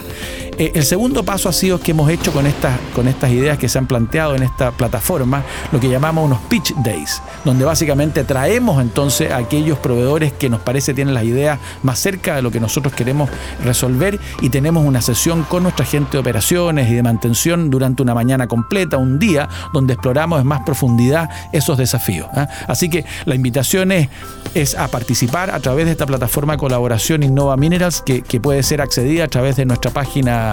Eh, 0.57 0.73
el 0.75 0.85
segundo 0.85 1.25
paso 1.25 1.49
ha 1.49 1.53
sido 1.53 1.81
que 1.81 1.91
hemos 1.91 2.09
hecho 2.11 2.33
con 2.33 2.47
estas, 2.47 2.79
con 2.95 3.09
estas 3.09 3.31
ideas 3.31 3.59
que 3.59 3.69
se 3.69 3.79
han 3.79 3.87
planteado 3.87 4.37
en 4.37 4.43
esta 4.43 4.71
plataforma, 4.71 5.43
lo 5.73 5.81
que 5.81 5.89
llamamos 5.89 6.25
unos 6.25 6.39
pitch 6.49 6.75
days, 6.77 7.21
donde 7.45 7.65
básicamente 7.65 8.23
traemos 8.25 8.81
entonces 8.81 9.33
a 9.33 9.39
aquellos 9.39 9.79
proveedores 9.79 10.33
que 10.33 10.49
nos 10.49 10.61
parece 10.61 10.95
tienen 10.95 11.15
las 11.15 11.25
ideas 11.25 11.59
más 11.83 11.99
cerca 11.99 12.37
de 12.37 12.43
lo 12.43 12.51
que 12.51 12.61
nosotros 12.61 12.95
queremos 12.95 13.31
resolver 13.65 14.21
y 14.41 14.51
tenemos 14.51 14.85
una 14.85 15.01
sesión 15.01 15.43
con 15.43 15.65
nuestra 15.65 15.85
gente 15.85 16.13
de 16.13 16.19
operaciones 16.19 16.89
y 16.89 16.95
de 16.95 17.03
mantención 17.03 17.71
durante 17.71 18.03
una 18.03 18.15
mañana 18.15 18.47
completa, 18.47 18.97
un 18.97 19.19
día, 19.19 19.49
donde 19.73 19.95
exploramos 19.95 20.41
en 20.41 20.47
más 20.47 20.63
profundidad 20.63 21.31
esos 21.53 21.79
desafíos. 21.79 22.29
¿ah? 22.35 22.49
Así 22.69 22.89
que 22.89 23.05
la 23.25 23.35
invitación 23.35 23.91
es, 23.91 24.09
es, 24.55 24.77
a 24.77 24.89
participar 24.89 25.51
a 25.51 25.59
través 25.61 25.87
de 25.87 25.93
esta 25.93 26.07
plataforma 26.07 26.55
de 26.55 26.59
colaboración 26.59 27.23
Innova 27.23 27.57
Minerals, 27.57 28.03
que, 28.03 28.23
que 28.23 28.41
puede 28.41 28.63
ser 28.63 28.81
accedida 28.81 29.25
a 29.25 29.29
través 29.29 29.57
de 29.57 29.65
nuestra 29.65 29.91
página 29.91 30.44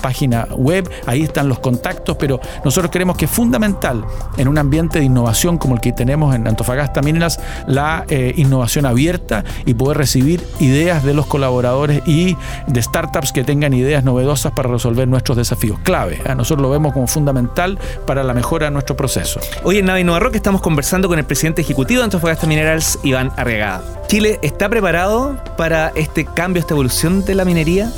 página 0.00 0.46
web, 0.56 0.88
ahí 1.06 1.22
están 1.22 1.48
los 1.48 1.58
contactos, 1.58 2.16
pero 2.16 2.40
nosotros 2.64 2.90
creemos 2.92 3.16
que 3.16 3.26
es 3.26 3.30
fundamental 3.30 4.04
en 4.36 4.48
un 4.48 4.58
ambiente 4.58 4.98
de 4.98 5.04
innovación 5.04 5.58
como 5.58 5.74
el 5.74 5.80
que 5.80 5.92
tenemos 5.92 6.34
en 6.34 6.46
Antofagasta 6.46 7.02
Mineras, 7.02 7.40
la 7.66 8.04
eh, 8.08 8.34
innovación 8.36 8.86
abierta 8.86 9.44
y 9.66 9.74
poder 9.74 9.98
recibir 9.98 10.44
ideas 10.60 11.04
de 11.04 11.14
los 11.14 11.26
colaboradores 11.26 12.02
y 12.06 12.36
de 12.66 12.82
startups 12.82 13.32
que 13.32 13.44
tengan 13.44 13.72
ideas 13.72 14.04
novedosas 14.04 14.52
para 14.52 14.68
resolver 14.68 15.08
nuestros 15.08 15.36
desafíos. 15.36 15.78
Clave, 15.82 16.20
¿eh? 16.24 16.34
nosotros 16.34 16.62
lo 16.62 16.70
vemos 16.70 16.92
como 16.92 17.06
fundamental 17.06 17.78
para 18.06 18.22
la 18.22 18.34
mejora 18.34 18.66
de 18.66 18.72
nuestro 18.72 18.96
proceso. 18.96 19.40
Hoy 19.64 19.78
en 19.78 19.86
Nave 19.86 20.04
Nueva 20.04 20.20
Rock 20.20 20.36
estamos 20.36 20.60
conversando 20.60 21.08
con 21.08 21.18
el 21.18 21.24
presidente 21.24 21.62
ejecutivo 21.62 22.00
de 22.00 22.04
Antofagasta 22.04 22.46
Minerals, 22.46 22.98
Iván 23.02 23.32
Arregada. 23.36 23.82
¿Chile 24.08 24.38
está 24.42 24.68
preparado 24.68 25.36
para 25.56 25.88
este 25.94 26.24
cambio, 26.24 26.60
esta 26.60 26.74
evolución 26.74 27.24
de 27.24 27.34
la 27.34 27.44
minería? 27.44 27.90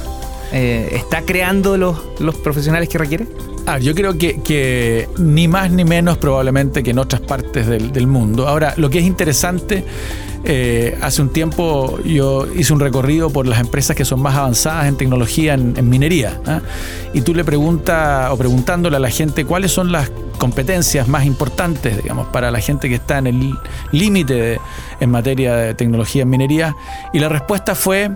Eh, 0.52 0.90
está 0.92 1.22
creando 1.22 1.76
los, 1.76 2.36
profesionales 2.42 2.88
que 2.88 2.98
requiere? 2.98 3.26
Ah, 3.66 3.78
yo 3.78 3.94
creo 3.94 4.18
que, 4.18 5.08
ni 5.18 5.46
más 5.46 5.70
ni 5.70 5.84
menos 5.84 6.18
probablemente 6.18 6.82
que 6.82 6.90
en 6.90 6.98
otras 6.98 7.20
partes 7.20 7.66
del, 7.66 8.06
mundo. 8.06 8.48
Ahora, 8.48 8.74
lo 8.76 8.90
que 8.90 8.98
es 8.98 9.04
interesante, 9.04 9.84
eh, 10.42 10.98
hace 11.02 11.22
un 11.22 11.28
tiempo 11.28 12.00
yo 12.02 12.46
hice 12.56 12.72
un 12.72 12.80
recorrido 12.80 13.30
por 13.30 13.46
las 13.46 13.60
empresas 13.60 13.94
que 13.94 14.04
son 14.04 14.22
más 14.22 14.34
avanzadas 14.34 14.86
en 14.86 14.96
tecnología 14.96 15.54
en, 15.54 15.88
minería. 15.88 16.40
¿ah? 16.46 16.60
Y 17.12 17.20
tú 17.20 17.34
le 17.34 17.44
preguntas 17.44 18.30
o 18.30 18.36
preguntándole 18.36 18.96
a 18.96 19.00
la 19.00 19.10
gente 19.10 19.44
cuáles 19.44 19.70
son 19.70 19.92
las 19.92 20.10
competencias 20.38 21.06
más 21.06 21.26
importantes, 21.26 22.02
digamos, 22.02 22.26
para 22.28 22.50
la 22.50 22.60
gente 22.60 22.88
que 22.88 22.94
está 22.96 23.18
en 23.18 23.26
el 23.26 23.54
límite 23.92 24.58
en 24.98 25.10
materia 25.10 25.54
de 25.54 25.74
tecnología 25.74 26.22
en 26.22 26.30
minería. 26.30 26.74
Y 27.12 27.20
la 27.20 27.28
respuesta 27.28 27.74
fue 27.74 28.10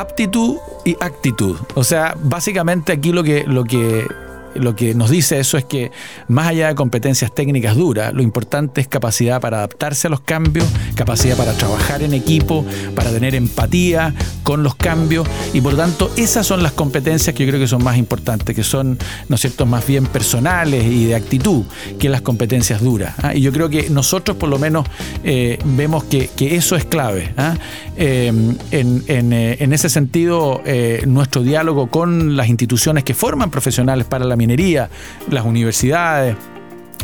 aptitud 0.00 0.56
y 0.84 0.96
actitud. 1.00 1.56
O 1.74 1.84
sea, 1.84 2.14
básicamente 2.18 2.92
aquí 2.92 3.12
lo 3.12 3.22
que, 3.22 3.44
lo 3.44 3.64
que 3.64 4.06
lo 4.54 4.74
que 4.76 4.94
nos 4.94 5.10
dice 5.10 5.38
eso 5.40 5.56
es 5.58 5.64
que 5.64 5.90
más 6.28 6.48
allá 6.48 6.68
de 6.68 6.74
competencias 6.74 7.34
técnicas 7.34 7.76
duras, 7.76 8.12
lo 8.12 8.22
importante 8.22 8.80
es 8.80 8.88
capacidad 8.88 9.40
para 9.40 9.58
adaptarse 9.58 10.06
a 10.06 10.10
los 10.10 10.20
cambios, 10.20 10.66
capacidad 10.94 11.36
para 11.36 11.52
trabajar 11.52 12.02
en 12.02 12.14
equipo, 12.14 12.64
para 12.94 13.10
tener 13.10 13.34
empatía 13.34 14.14
con 14.42 14.62
los 14.62 14.74
cambios 14.74 15.26
y 15.52 15.60
por 15.60 15.76
tanto 15.76 16.10
esas 16.16 16.46
son 16.46 16.62
las 16.62 16.72
competencias 16.72 17.34
que 17.34 17.44
yo 17.44 17.50
creo 17.50 17.60
que 17.60 17.68
son 17.68 17.84
más 17.84 17.96
importantes, 17.96 18.54
que 18.54 18.64
son, 18.64 18.98
¿no 19.28 19.34
es 19.34 19.40
cierto?, 19.40 19.66
más 19.66 19.86
bien 19.86 20.06
personales 20.06 20.84
y 20.84 21.06
de 21.06 21.14
actitud 21.14 21.64
que 21.98 22.08
las 22.08 22.22
competencias 22.22 22.80
duras. 22.80 23.14
¿ah? 23.22 23.34
Y 23.34 23.40
yo 23.40 23.52
creo 23.52 23.68
que 23.68 23.90
nosotros 23.90 24.36
por 24.36 24.48
lo 24.48 24.58
menos 24.58 24.86
eh, 25.24 25.58
vemos 25.64 26.04
que, 26.04 26.30
eso 26.40 26.76
es 26.76 26.84
clave. 26.84 27.32
¿ah? 27.36 27.56
Eh, 27.96 28.32
eh, 28.70 29.56
en, 29.60 29.72
ese 29.72 29.88
sentido, 29.88 30.62
nuestro 31.06 31.42
diálogo 31.42 31.88
con 31.88 32.36
las 32.36 32.48
instituciones 32.48 33.04
que 33.04 33.14
forman 33.14 33.50
profesionales 33.50 34.06
para 34.06 34.24
la 34.24 34.36
minería, 34.40 34.88
las 35.30 35.44
universidades, 35.44 36.34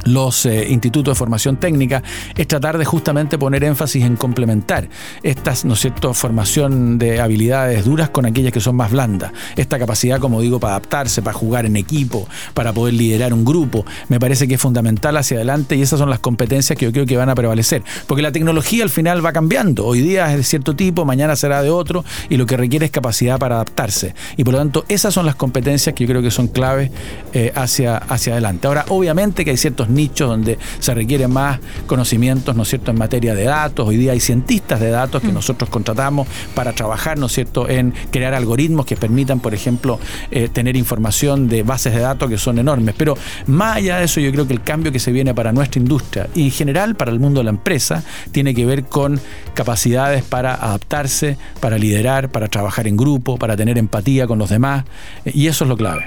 los 0.07 0.47
eh, 0.47 0.69
institutos 0.71 1.14
de 1.14 1.19
formación 1.19 1.57
técnica 1.57 2.03
es 2.37 2.47
tratar 2.47 2.79
de 2.79 2.85
justamente 2.85 3.38
poner 3.38 3.64
énfasis 3.64 4.05
en 4.05 4.16
complementar 4.16 4.88
estas, 5.23 5.64
¿no 5.64 5.75
es 5.75 5.81
cierto?, 5.81 6.14
formación 6.14 6.99
de 6.99 7.21
habilidades 7.21 7.85
duras 7.85 8.11
con 8.11 8.27
aquellas 8.27 8.53
que 8.53 8.61
son 8.61 8.77
más 8.77 8.90
blandas. 8.90 9.33
Esta 9.57 9.79
capacidad, 9.79 10.19
como 10.19 10.40
digo, 10.40 10.61
para 10.61 10.75
adaptarse, 10.75 11.23
para 11.23 11.37
jugar 11.37 11.66
en 11.66 11.77
equipo, 11.77 12.29
para 12.55 12.73
poder 12.73 12.95
liderar 12.95 13.33
un 13.33 13.45
grupo, 13.45 13.85
me 14.09 14.21
parece 14.21 14.49
que 14.49 14.55
es 14.55 14.61
fundamental 14.61 15.16
hacia 15.16 15.37
adelante 15.37 15.77
y 15.77 15.83
esas 15.83 15.99
son 15.99 16.11
las 16.11 16.21
competencias 16.21 16.79
que 16.79 16.87
yo 16.87 16.92
creo 16.92 17.07
que 17.07 17.16
van 17.16 17.29
a 17.29 17.35
prevalecer. 17.35 17.83
Porque 18.07 18.23
la 18.23 18.33
tecnología 18.33 18.85
al 18.85 18.90
final 18.90 19.25
va 19.25 19.33
cambiando. 19.33 19.87
Hoy 19.87 20.01
día 20.01 20.31
es 20.31 20.38
de 20.38 20.42
cierto 20.45 20.75
tipo, 20.77 21.05
mañana 21.05 21.37
será 21.37 21.62
de 21.62 21.71
otro 21.71 22.05
y 22.29 22.37
lo 22.37 22.47
que 22.47 22.57
requiere 22.57 22.87
es 22.87 22.92
capacidad 22.92 23.38
para 23.38 23.57
adaptarse. 23.57 24.14
Y 24.37 24.45
por 24.45 24.55
lo 24.55 24.59
tanto, 24.59 24.85
esas 24.88 25.12
son 25.12 25.27
las 25.27 25.35
competencias 25.35 25.95
que 25.95 26.05
yo 26.05 26.09
creo 26.09 26.23
que 26.23 26.31
son 26.31 26.49
claves 26.49 26.90
eh, 27.33 27.53
hacia, 27.55 27.97
hacia 27.97 28.33
adelante. 28.35 28.66
Ahora, 28.66 28.85
obviamente 28.88 29.45
que 29.45 29.51
hay 29.51 29.57
ciertos 29.57 29.88
nichos 29.97 30.29
donde 30.29 30.59
se 30.79 30.95
requiere 30.95 31.27
más 31.27 31.59
conocimientos, 31.87 32.55
¿no 32.55 32.63
es 32.63 32.69
cierto?, 32.69 32.91
en 32.91 32.99
materia 32.99 33.35
de 33.35 33.45
datos. 33.45 33.89
Hoy 33.89 33.97
día 33.97 34.13
hay 34.13 34.21
cientistas 34.21 34.79
de 34.79 34.91
datos 34.91 35.23
que 35.23 35.29
mm. 35.29 35.35
nosotros 35.35 35.71
contratamos 35.71 36.29
para 36.55 36.73
trabajar, 36.73 37.19
¿no 37.19 37.27
es 37.27 37.33
cierto?, 37.33 37.69
en 37.69 37.95
crear 38.11 38.35
algoritmos 38.35 38.87
que 38.87 38.97
permitan, 38.97 39.41
por 39.41 39.55
ejemplo, 39.55 39.99
eh, 40.31 40.49
tener 40.53 40.77
información 40.77 41.49
de 41.49 41.63
bases 41.63 41.95
de 41.95 42.01
datos 42.01 42.29
que 42.29 42.39
son 42.39 42.59
enormes. 42.59 42.95
Pero 42.97 43.17
más 43.47 43.77
allá 43.77 43.99
de 43.99 44.05
eso, 44.05 44.21
yo 44.21 44.31
creo 44.31 44.47
que 44.47 44.53
el 44.53 44.63
cambio 44.63 44.93
que 44.93 44.99
se 44.99 45.13
viene 45.13 45.35
para 45.35 45.53
nuestra 45.53 45.81
industria 45.81 46.29
y 46.35 46.45
en 46.45 46.51
general 46.51 46.95
para 46.95 47.11
el 47.11 47.19
mundo 47.19 47.41
de 47.41 47.45
la 47.45 47.51
empresa 47.51 48.05
tiene 48.33 48.55
que 48.55 48.67
ver 48.67 48.85
con 48.85 49.21
capacidades 49.55 50.23
para 50.23 50.55
adaptarse, 50.55 51.39
para 51.61 51.79
liderar, 51.79 52.31
para 52.31 52.49
trabajar 52.49 52.87
en 52.87 52.97
grupo, 52.97 53.39
para 53.39 53.57
tener 53.57 53.79
empatía 53.79 54.27
con 54.27 54.39
los 54.39 54.51
demás, 54.51 54.85
y 55.25 55.47
eso 55.47 55.65
es 55.65 55.69
lo 55.69 55.77
clave. 55.77 56.05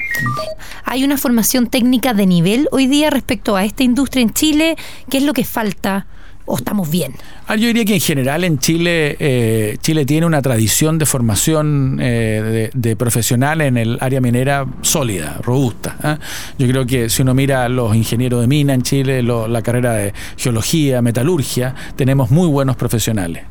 ¿Hay 0.84 1.04
una 1.04 1.17
formación 1.17 1.67
técnica 1.67 2.13
de 2.13 2.25
nivel 2.25 2.67
hoy 2.71 2.88
día 2.88 3.10
respecto 3.10 3.56
a 3.56 3.63
esta 3.69 3.84
industria 3.84 4.21
en 4.21 4.34
Chile? 4.34 4.75
¿Qué 5.10 5.17
es 5.17 5.23
lo 5.23 5.34
que 5.34 5.45
falta? 5.45 6.05
¿O 6.51 6.57
estamos 6.57 6.89
bien? 6.89 7.13
Ah, 7.45 7.55
yo 7.55 7.67
diría 7.67 7.85
que 7.85 7.93
en 7.93 7.99
general 7.99 8.43
en 8.43 8.57
Chile, 8.57 9.15
eh, 9.19 9.77
Chile 9.81 10.03
tiene 10.05 10.25
una 10.25 10.41
tradición 10.41 10.97
de 10.97 11.05
formación 11.05 11.99
eh, 12.01 12.71
de, 12.73 12.95
profesional 12.95 13.62
en 13.62 13.77
el 13.77 13.99
área 14.01 14.19
minera 14.19 14.65
sólida, 14.81 15.38
robusta. 15.43 15.95
¿ah? 16.01 16.17
Yo 16.57 16.67
creo 16.67 16.88
que 16.88 17.07
si 17.09 17.21
uno 17.21 17.35
mira 17.35 17.69
los 17.69 17.95
ingenieros 17.95 18.41
de 18.41 18.47
mina 18.47 18.73
en 18.73 18.81
Chile, 18.81 19.21
la 19.21 19.62
carrera 19.62 19.93
de 19.93 20.13
geología, 20.38 21.03
metalurgia, 21.03 21.75
tenemos 21.95 22.31
muy 22.31 22.47
buenos 22.47 22.75
profesionales. 22.75 23.43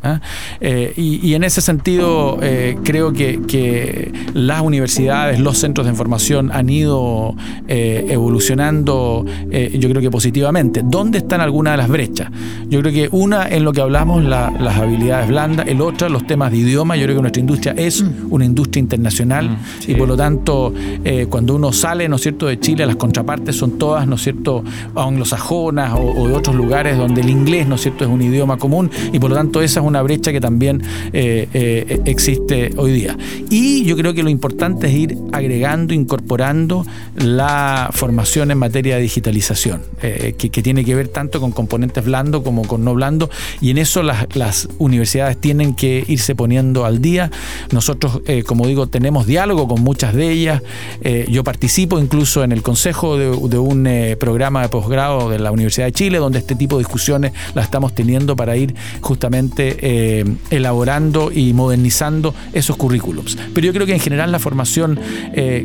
Eh, 0.61 0.92
y, 0.96 1.34
en 1.34 1.44
ese 1.44 1.61
sentido, 1.61 2.40
creo 2.82 3.12
que, 3.12 4.12
las 4.34 4.61
universidades, 4.61 5.38
los 5.38 5.56
centros 5.58 5.87
de 5.87 5.92
información 5.92 6.50
han 6.52 6.68
ido 6.68 7.37
evolucionando, 7.68 9.24
yo 9.50 9.88
creo 9.88 10.02
que 10.02 10.11
positivamente. 10.11 10.82
¿Dónde 10.84 11.18
están 11.18 11.40
algunas 11.40 11.74
de 11.74 11.76
las 11.76 11.88
brechas? 11.88 12.28
Yo 12.68 12.80
creo 12.80 12.88
que 12.92 13.09
una 13.12 13.48
en 13.48 13.64
lo 13.64 13.72
que 13.72 13.81
hablamos 13.81 14.24
las 14.24 14.77
habilidades 14.77 15.29
blandas, 15.29 15.66
el 15.68 15.81
otro 15.81 16.09
los 16.09 16.27
temas 16.27 16.51
de 16.51 16.59
idioma. 16.59 16.96
Yo 16.96 17.05
creo 17.05 17.16
que 17.16 17.22
nuestra 17.22 17.40
industria 17.40 17.74
es 17.77 18.03
mm. 18.03 18.27
una 18.31 18.44
industria 18.44 18.81
internacional 18.81 19.51
mm, 19.51 19.90
y 19.90 19.94
por 19.94 20.09
lo 20.09 20.16
tanto 20.16 20.72
eh, 21.05 21.27
cuando 21.29 21.55
uno 21.55 21.72
sale, 21.72 22.09
¿no 22.09 22.16
es 22.16 22.22
cierto?, 22.22 22.46
de 22.46 22.61
Chile, 22.61 22.87
las 22.87 22.96
contrapartes 22.96 23.57
son 23.57 23.79
todas, 23.79 24.07
¿no 24.07 24.16
es 24.16 24.22
cierto?, 24.22 24.62
anglosajonas 24.94 25.92
o, 25.94 25.98
o 25.98 26.29
de 26.29 26.35
otros 26.35 26.55
lugares 26.57 26.96
donde 26.96 27.20
el 27.20 27.31
inglés, 27.31 27.66
¿no 27.66 27.74
es 27.77 27.83
cierto?, 27.83 28.05
es 28.05 28.11
un 28.11 28.22
idioma 28.22 28.57
común 28.57 28.90
y 29.12 29.18
por 29.18 29.31
lo 29.31 29.37
tanto 29.37 29.61
esa 29.61 29.81
es 29.81 29.87
una 29.87 30.03
brecha 30.03 30.33
que 30.33 30.40
también 30.40 30.83
eh, 31.12 31.48
eh, 31.53 32.01
existe 32.05 32.70
hoy 32.77 32.92
día. 32.92 33.16
Y 33.51 33.85
yo 33.85 33.96
creo 33.96 34.14
que 34.14 34.22
lo 34.22 34.31
importante 34.31 34.87
es 34.87 34.94
ir 34.94 35.18
agregando, 35.33 35.94
incorporando 35.94 36.87
la 37.16 37.90
formación 37.92 38.51
en 38.51 38.59
materia 38.59 38.96
de 38.96 39.03
digitalización, 39.03 39.83
que, 40.01 40.51
que 40.51 40.62
tiene 40.62 40.85
que 40.85 40.94
ver 40.94 41.09
tanto 41.09 41.40
con 41.40 41.53
componentes 41.53 42.05
blandos 42.05 42.42
como 42.42 42.62
con 42.66 42.77
no 42.84 42.94
blandos 42.94 43.30
y 43.60 43.70
en 43.70 43.78
eso 43.78 44.02
las, 44.02 44.68
universidades 44.78 45.36
tienen 45.38 45.74
que 45.74 46.04
irse 46.08 46.34
poniendo 46.34 46.84
al 46.84 47.00
día. 47.00 47.30
Nosotros, 47.72 48.20
eh, 48.26 48.42
como 48.42 48.66
digo, 48.66 48.86
tenemos 48.86 49.26
diálogo 49.26 49.68
con 49.68 49.82
muchas 49.82 50.14
de 50.14 50.30
ellas. 50.30 50.62
Eh, 51.02 51.26
yo 51.30 51.44
participo 51.44 51.98
incluso 51.98 52.44
en 52.44 52.52
el 52.52 52.62
consejo 52.62 53.16
de, 53.16 53.58
un 53.58 53.86
eh, 53.86 54.16
programa 54.18 54.62
de 54.62 54.68
posgrado 54.68 55.28
de 55.30 55.38
la 55.38 55.50
Universidad 55.52 55.86
de 55.86 55.92
Chile, 55.92 56.18
donde 56.18 56.38
este 56.38 56.54
tipo 56.54 56.76
de 56.76 56.84
discusiones 56.84 57.32
las 57.54 57.64
estamos 57.64 57.94
teniendo 57.94 58.36
para 58.36 58.56
ir 58.56 58.74
justamente 59.00 60.24
elaborando 60.50 61.30
y 61.32 61.52
modernizando 61.52 62.34
esos 62.52 62.76
currículums. 62.76 63.36
Pero 63.54 63.66
yo 63.66 63.72
creo 63.72 63.86
que 63.86 63.94
en 63.94 64.00
general 64.00 64.32
la 64.32 64.38
formación, 64.38 64.98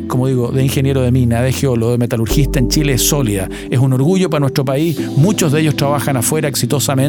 como 0.08 0.26
digo, 0.26 0.50
de 0.50 0.62
ingeniero 0.62 1.02
de 1.02 1.10
mina, 1.10 1.42
de 1.42 1.52
geólogo, 1.52 1.92
de 1.92 1.98
metalurgista 1.98 2.58
en 2.58 2.68
Chile 2.68 2.94
es 2.94 3.02
sólida. 3.02 3.48
Es 3.70 3.78
un 3.78 3.92
orgullo 3.92 4.30
para 4.30 4.40
nuestro 4.40 4.64
país. 4.64 4.98
Muchos 5.16 5.52
de 5.52 5.60
ellos 5.60 5.76
trabajan 5.76 6.16
afuera 6.16 6.48
exitosamente 6.48 7.03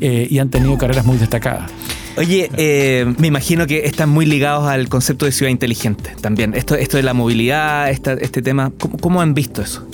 y 0.00 0.38
han 0.38 0.50
tenido 0.50 0.76
carreras 0.78 1.04
muy 1.04 1.18
destacadas. 1.18 1.70
Oye, 2.18 2.50
eh, 2.56 3.14
me 3.18 3.28
imagino 3.28 3.68
que 3.68 3.86
están 3.86 4.08
muy 4.08 4.26
ligados 4.26 4.66
al 4.66 4.88
concepto 4.88 5.24
de 5.24 5.30
ciudad 5.30 5.50
inteligente 5.50 6.16
también. 6.20 6.52
Esto, 6.54 6.74
esto 6.74 6.96
de 6.96 7.04
la 7.04 7.14
movilidad, 7.14 7.90
este 7.90 8.42
tema, 8.42 8.72
cómo 9.00 9.20
han 9.20 9.34
visto 9.34 9.62
eso? 9.62 9.86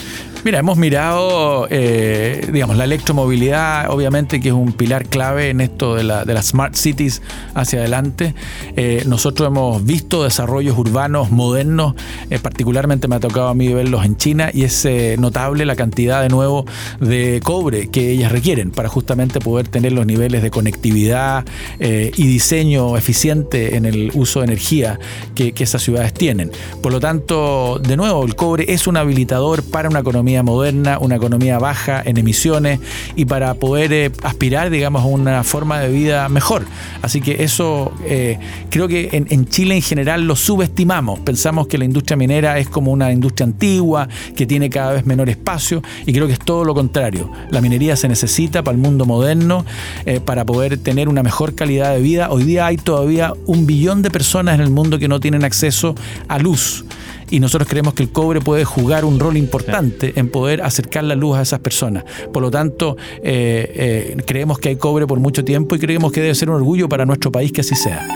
Mira, 0.45 0.59
hemos 0.59 0.77
mirado, 0.77 1.67
eh, 1.71 2.51
digamos, 2.53 2.77
la 2.77 2.85
electromovilidad, 2.85 3.89
obviamente 3.89 4.41
que 4.41 4.49
es 4.49 4.55
un 4.55 4.75
pilar 4.75 5.07
clave 5.07 5.49
en 5.49 5.63
esto 5.63 5.95
de, 5.95 6.05
la, 6.05 6.27
de 6.27 6.35
las 6.35 6.49
smart 6.49 6.75
cities 6.75 7.23
hacia 7.55 7.79
adelante. 7.79 8.35
Eh, 8.77 9.05
nosotros 9.07 9.47
hemos 9.49 9.83
visto 9.87 10.23
desarrollos 10.23 10.77
urbanos 10.77 11.31
modernos, 11.31 11.95
eh, 12.29 12.39
particularmente 12.39 13.09
me 13.09 13.17
ha 13.17 13.21
tocado 13.21 13.49
a 13.49 13.55
mí 13.55 13.73
verlos 13.73 14.05
en 14.05 14.19
China 14.19 14.51
y 14.53 14.65
es 14.65 14.87
notable 15.19 15.65
la 15.65 15.77
cantidad 15.77 16.21
de 16.21 16.29
nuevo 16.29 16.67
de 17.01 17.41
cobre 17.43 17.89
que 17.89 18.11
ellas 18.11 18.31
requieren 18.31 18.71
para 18.71 18.91
justamente 18.91 19.41
poder 19.41 19.69
tener 19.69 19.93
los 19.93 20.05
niveles 20.05 20.43
de 20.43 20.51
conectividad 20.51 21.47
y 21.81 22.27
diseño 22.27 22.99
eficiente 22.99 23.77
en 23.77 23.87
el 23.87 24.11
uso 24.13 24.41
de 24.41 24.47
energía 24.47 24.99
que, 25.35 25.53
que 25.53 25.65
esas 25.65 25.83
ciudades 25.83 26.13
tienen. 26.13 26.51
Por 26.83 26.93
lo 26.93 27.01
tanto, 27.01 27.79
de 27.79 27.97
nuevo, 27.97 28.27
el 28.27 28.35
cobre 28.37 28.67
es 28.69 28.87
un 28.87 28.99
habilitador 28.99 29.63
para 29.63 29.89
una 29.89 30.01
economía 30.01 30.34
moderna, 30.43 30.99
una 30.99 31.17
economía 31.17 31.59
baja 31.59 32.03
en 32.05 32.17
emisiones 32.17 32.81
y 33.17 33.25
para 33.25 33.55
poder 33.55 33.93
eh, 33.93 34.11
aspirar, 34.23 34.71
digamos, 34.71 35.03
a 35.03 35.07
una 35.07 35.45
forma 35.45 35.81
de 35.81 35.89
vida 35.89 36.29
mejor. 36.29 36.65
Así 37.03 37.21
que 37.21 37.45
eso 37.45 37.93
eh, 38.07 38.39
creo 38.71 38.89
que 38.89 39.11
en, 39.13 39.47
Chile 39.47 39.77
en 39.77 39.83
general 39.83 40.27
lo 40.27 40.37
subestimamos. 40.37 41.21
Pensamos 41.21 41.67
que 41.67 41.79
la 41.79 41.85
industria 41.85 42.17
minera 42.17 42.59
es 42.59 42.69
como 42.69 42.93
una 42.93 43.13
industria 43.13 43.47
antigua, 43.47 44.09
que 44.37 44.47
tiene 44.47 44.71
cada 44.71 44.93
vez 44.93 45.07
menor 45.07 45.29
espacio 45.29 45.83
y 46.07 46.13
creo 46.13 46.27
que 46.27 46.33
es 46.33 46.39
todo 46.39 46.65
lo 46.65 46.75
contrario. 46.75 47.31
La 47.51 47.61
minería 47.61 47.97
se 47.97 48.09
necesita 48.09 48.63
para 48.63 48.75
el 48.75 48.81
mundo 48.81 49.07
moderno, 49.07 49.65
eh, 50.07 50.21
para 50.21 50.45
poder 50.45 50.79
tener 50.79 51.09
una 51.09 51.23
mejor 51.23 51.55
calidad 51.55 51.95
de 51.95 52.01
vida. 52.01 52.31
Hoy 52.31 52.45
día 52.45 52.67
hay 52.67 52.77
todavía 52.77 53.33
un 53.47 53.67
billón 53.67 54.03
de 54.03 54.11
personas 54.11 54.55
en 54.55 54.61
el 54.61 54.71
mundo 54.71 54.99
que 54.99 55.09
no 55.09 55.21
tienen 55.21 55.45
acceso 55.45 55.95
a 56.29 56.39
luz 56.39 56.85
y 57.31 57.41
nosotros 57.41 57.69
creemos 57.69 57.95
que 57.95 58.05
el 58.05 58.11
cobre 58.11 58.41
puede 58.41 58.65
jugar 58.65 59.05
un 59.05 59.19
rol 59.19 59.37
importante 59.37 60.13
en 60.17 60.29
poder 60.29 60.63
acercar 60.63 61.05
la 61.05 61.15
luz 61.15 61.37
a 61.37 61.43
esas 61.43 61.61
personas. 61.61 62.05
Por 62.33 62.43
lo 62.43 62.51
tanto, 62.51 62.97
eh, 63.23 64.15
eh, 64.17 64.17
creemos 64.27 64.59
que 64.59 64.71
hay 64.71 64.77
cobre 64.77 65.07
por 65.07 65.21
mucho 65.21 65.45
tiempo 65.45 65.75
y 65.75 65.79
creemos 65.79 66.13
que 66.13 66.21
debe 66.21 66.35
ser 66.35 66.51
un 66.51 66.57
orgullo 66.57 66.89
para 66.89 67.07
nuestro 67.07 67.33
país 67.33 67.53
que 67.53 67.61
así 67.61 67.75
sea. 67.75 68.07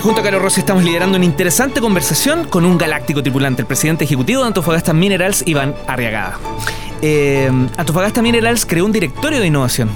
Junto 0.00 0.20
a 0.20 0.24
Carlos 0.24 0.42
Rossi 0.42 0.60
estamos 0.60 0.84
liderando 0.84 1.16
una 1.16 1.24
interesante 1.24 1.80
conversación 1.80 2.44
con 2.44 2.64
un 2.64 2.76
galáctico 2.76 3.22
tripulante, 3.22 3.62
el 3.62 3.66
presidente 3.66 4.04
ejecutivo 4.04 4.42
de 4.42 4.48
Antofagasta 4.48 4.92
Minerals, 4.92 5.42
Iván 5.46 5.74
Arriagada. 5.86 6.38
Eh, 7.02 7.50
Antofagasta 7.76 8.20
Minerals 8.20 8.66
creó 8.66 8.84
un 8.84 8.92
directorio 8.92 9.40
de 9.40 9.46
innovación. 9.46 9.88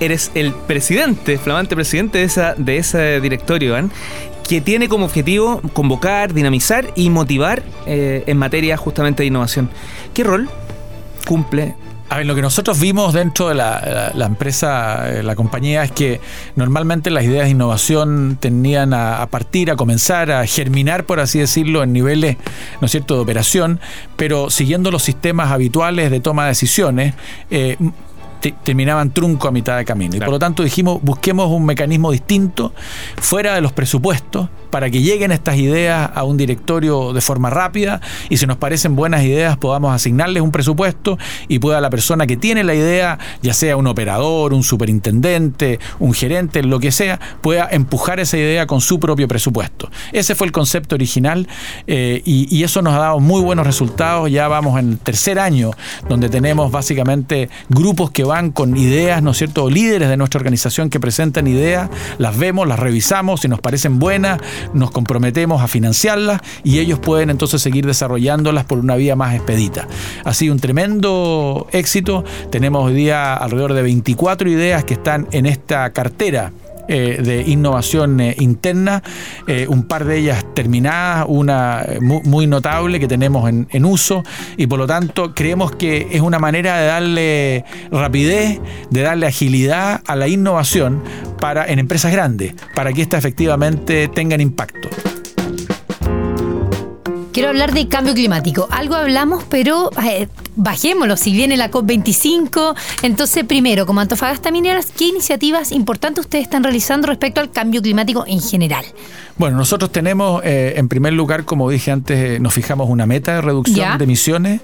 Eres 0.00 0.30
el 0.34 0.52
presidente, 0.52 1.36
flamante 1.38 1.74
presidente 1.76 2.26
de 2.56 2.76
ese 2.76 3.20
directorio, 3.20 3.68
Iván, 3.68 3.92
que 4.48 4.60
tiene 4.60 4.88
como 4.88 5.04
objetivo 5.04 5.60
convocar, 5.72 6.32
dinamizar 6.32 6.90
y 6.94 7.10
motivar 7.10 7.62
eh, 7.86 8.24
en 8.26 8.38
materia 8.38 8.76
justamente 8.76 9.22
de 9.22 9.26
innovación. 9.26 9.68
¿Qué 10.14 10.24
rol 10.24 10.48
cumple 11.26 11.74
a 12.08 12.18
ver, 12.18 12.26
lo 12.26 12.34
que 12.34 12.42
nosotros 12.42 12.78
vimos 12.78 13.14
dentro 13.14 13.48
de 13.48 13.54
la, 13.54 14.12
empresa, 14.26 15.10
eh, 15.10 15.22
la 15.22 15.34
compañía, 15.34 15.84
es 15.84 15.90
que 15.90 16.20
normalmente 16.54 17.10
las 17.10 17.24
ideas 17.24 17.44
de 17.44 17.50
innovación 17.50 18.36
tenían 18.38 18.92
a, 18.92 19.26
partir, 19.28 19.70
a 19.70 19.76
comenzar, 19.76 20.30
a 20.30 20.46
germinar, 20.46 21.04
por 21.04 21.20
así 21.20 21.38
decirlo, 21.38 21.82
en 21.82 21.92
niveles, 21.92 22.36
¿no 22.80 22.86
es 22.86 22.90
cierto?, 22.90 23.14
de 23.14 23.20
operación, 23.20 23.80
pero 24.16 24.50
siguiendo 24.50 24.90
los 24.90 25.02
sistemas 25.02 25.50
habituales 25.50 26.10
de 26.10 26.20
toma 26.20 26.44
de 26.44 26.48
decisiones, 26.50 27.14
eh, 27.50 27.76
terminaban 28.62 29.10
trunco 29.10 29.48
a 29.48 29.50
mitad 29.50 29.78
de 29.78 29.86
camino. 29.86 30.16
Y 30.16 30.20
por 30.20 30.30
lo 30.30 30.38
tanto 30.38 30.62
dijimos, 30.62 31.00
busquemos 31.02 31.50
un 31.50 31.64
mecanismo 31.64 32.12
distinto, 32.12 32.74
fuera 33.16 33.54
de 33.54 33.62
los 33.62 33.72
presupuestos, 33.72 34.50
para 34.74 34.90
que 34.90 35.02
lleguen 35.02 35.30
estas 35.30 35.56
ideas 35.56 36.10
a 36.12 36.24
un 36.24 36.36
directorio 36.36 37.12
de 37.12 37.20
forma 37.20 37.48
rápida 37.48 38.00
y 38.28 38.38
si 38.38 38.46
nos 38.46 38.56
parecen 38.56 38.96
buenas 38.96 39.22
ideas 39.22 39.56
podamos 39.56 39.94
asignarles 39.94 40.42
un 40.42 40.50
presupuesto 40.50 41.16
y 41.46 41.60
pueda 41.60 41.80
la 41.80 41.90
persona 41.90 42.26
que 42.26 42.36
tiene 42.36 42.64
la 42.64 42.74
idea, 42.74 43.20
ya 43.40 43.54
sea 43.54 43.76
un 43.76 43.86
operador, 43.86 44.52
un 44.52 44.64
superintendente, 44.64 45.78
un 46.00 46.12
gerente, 46.12 46.60
lo 46.64 46.80
que 46.80 46.90
sea, 46.90 47.20
pueda 47.40 47.68
empujar 47.70 48.18
esa 48.18 48.36
idea 48.36 48.66
con 48.66 48.80
su 48.80 48.98
propio 48.98 49.28
presupuesto. 49.28 49.88
Ese 50.10 50.34
fue 50.34 50.48
el 50.48 50.52
concepto 50.52 50.96
original 50.96 51.46
eh, 51.86 52.20
y, 52.24 52.64
eso 52.64 52.82
nos 52.82 52.94
ha 52.94 52.98
dado 52.98 53.20
muy 53.20 53.42
buenos 53.42 53.66
resultados. 53.66 54.28
Ya 54.28 54.48
vamos 54.48 54.80
en 54.80 54.92
el 54.92 54.98
tercer 54.98 55.38
año 55.38 55.70
donde 56.08 56.28
tenemos 56.30 56.72
básicamente 56.72 57.48
grupos 57.68 58.10
que 58.10 58.24
van 58.24 58.50
con 58.50 58.76
ideas, 58.76 59.22
¿no 59.22 59.30
es 59.30 59.38
cierto? 59.38 59.70
líderes 59.70 60.08
de 60.08 60.16
nuestra 60.16 60.38
organización 60.38 60.90
que 60.90 60.98
presentan 60.98 61.46
ideas, 61.46 61.90
las 62.18 62.36
vemos, 62.36 62.66
las 62.66 62.80
revisamos, 62.80 63.42
si 63.42 63.48
nos 63.48 63.60
parecen 63.60 64.00
buenas, 64.00 64.40
nos 64.72 64.90
comprometemos 64.90 65.62
a 65.62 65.68
financiarlas 65.68 66.40
y 66.62 66.78
ellos 66.78 66.98
pueden 66.98 67.30
entonces 67.30 67.62
seguir 67.62 67.86
desarrollándolas 67.86 68.64
por 68.64 68.78
una 68.78 68.96
vía 68.96 69.16
más 69.16 69.34
expedita. 69.34 69.86
Ha 70.24 70.34
sido 70.34 70.54
un 70.54 70.60
tremendo 70.60 71.66
éxito. 71.72 72.24
Tenemos 72.50 72.86
hoy 72.86 72.94
día 72.94 73.34
alrededor 73.34 73.74
de 73.74 73.82
24 73.82 74.48
ideas 74.48 74.84
que 74.84 74.94
están 74.94 75.28
en 75.32 75.46
esta 75.46 75.92
cartera 75.92 76.52
eh, 76.88 77.20
de 77.22 77.42
innovación 77.42 78.20
eh, 78.20 78.34
interna, 78.38 79.02
eh, 79.46 79.66
un 79.68 79.84
par 79.84 80.04
de 80.04 80.18
ellas 80.18 80.44
terminadas, 80.54 81.26
una 81.28 81.84
muy, 82.00 82.46
notable 82.46 83.00
que 83.00 83.08
tenemos 83.08 83.48
en, 83.48 83.66
en, 83.70 83.84
uso 83.84 84.22
y 84.56 84.66
por 84.66 84.78
lo 84.78 84.86
tanto 84.86 85.34
creemos 85.34 85.72
que 85.72 86.08
es 86.10 86.20
una 86.20 86.38
manera 86.38 86.78
de 86.78 86.86
darle 86.86 87.64
rapidez, 87.90 88.60
de 88.90 89.00
darle 89.00 89.26
agilidad 89.26 90.02
a 90.06 90.16
la 90.16 90.28
innovación 90.28 91.02
para, 91.40 91.66
en 91.66 91.78
empresas 91.78 92.12
grandes, 92.12 92.54
para 92.74 92.92
que 92.92 93.02
éstas 93.02 93.18
efectivamente 93.18 94.08
tengan 94.08 94.40
impacto. 94.40 94.88
Quiero 97.32 97.48
hablar 97.48 97.72
de 97.72 97.88
cambio 97.88 98.14
climático. 98.14 98.68
Algo 98.70 98.94
hablamos, 98.94 99.42
pero 99.50 99.90
bajémoslo. 100.56 101.16
Si 101.16 101.32
viene 101.32 101.56
la 101.56 101.70
COP25, 101.70 102.74
entonces 103.02 103.44
primero, 103.44 103.86
como 103.86 104.00
Antofagasta 104.00 104.50
Mineras, 104.50 104.92
¿qué 104.96 105.06
iniciativas 105.06 105.72
importantes 105.72 106.24
ustedes 106.24 106.44
están 106.44 106.64
realizando 106.64 107.06
respecto 107.06 107.40
al 107.40 107.50
cambio 107.50 107.82
climático 107.82 108.24
en 108.26 108.40
general? 108.40 108.84
Bueno, 109.36 109.56
nosotros 109.56 109.90
tenemos, 109.90 110.42
eh, 110.44 110.74
en 110.76 110.88
primer 110.88 111.12
lugar, 111.12 111.44
como 111.44 111.68
dije 111.68 111.90
antes, 111.90 112.36
eh, 112.36 112.38
nos 112.38 112.54
fijamos 112.54 112.88
una 112.88 113.04
meta 113.04 113.34
de 113.34 113.40
reducción 113.40 113.76
¿Ya? 113.76 113.98
de 113.98 114.04
emisiones. 114.04 114.60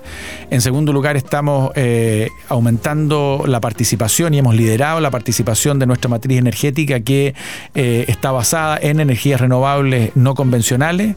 En 0.50 0.60
segundo 0.60 0.92
lugar, 0.92 1.16
estamos 1.16 1.72
eh, 1.74 2.28
aumentando 2.48 3.42
la 3.46 3.60
participación 3.60 4.32
y 4.34 4.38
hemos 4.38 4.54
liderado 4.54 5.00
la 5.00 5.10
participación 5.10 5.80
de 5.80 5.86
nuestra 5.86 6.08
matriz 6.08 6.38
energética 6.38 7.00
que 7.00 7.34
está 7.74 8.30
basada 8.30 8.78
en 8.80 9.00
energías 9.00 9.40
renovables 9.40 10.12
no 10.14 10.34
convencionales. 10.34 11.16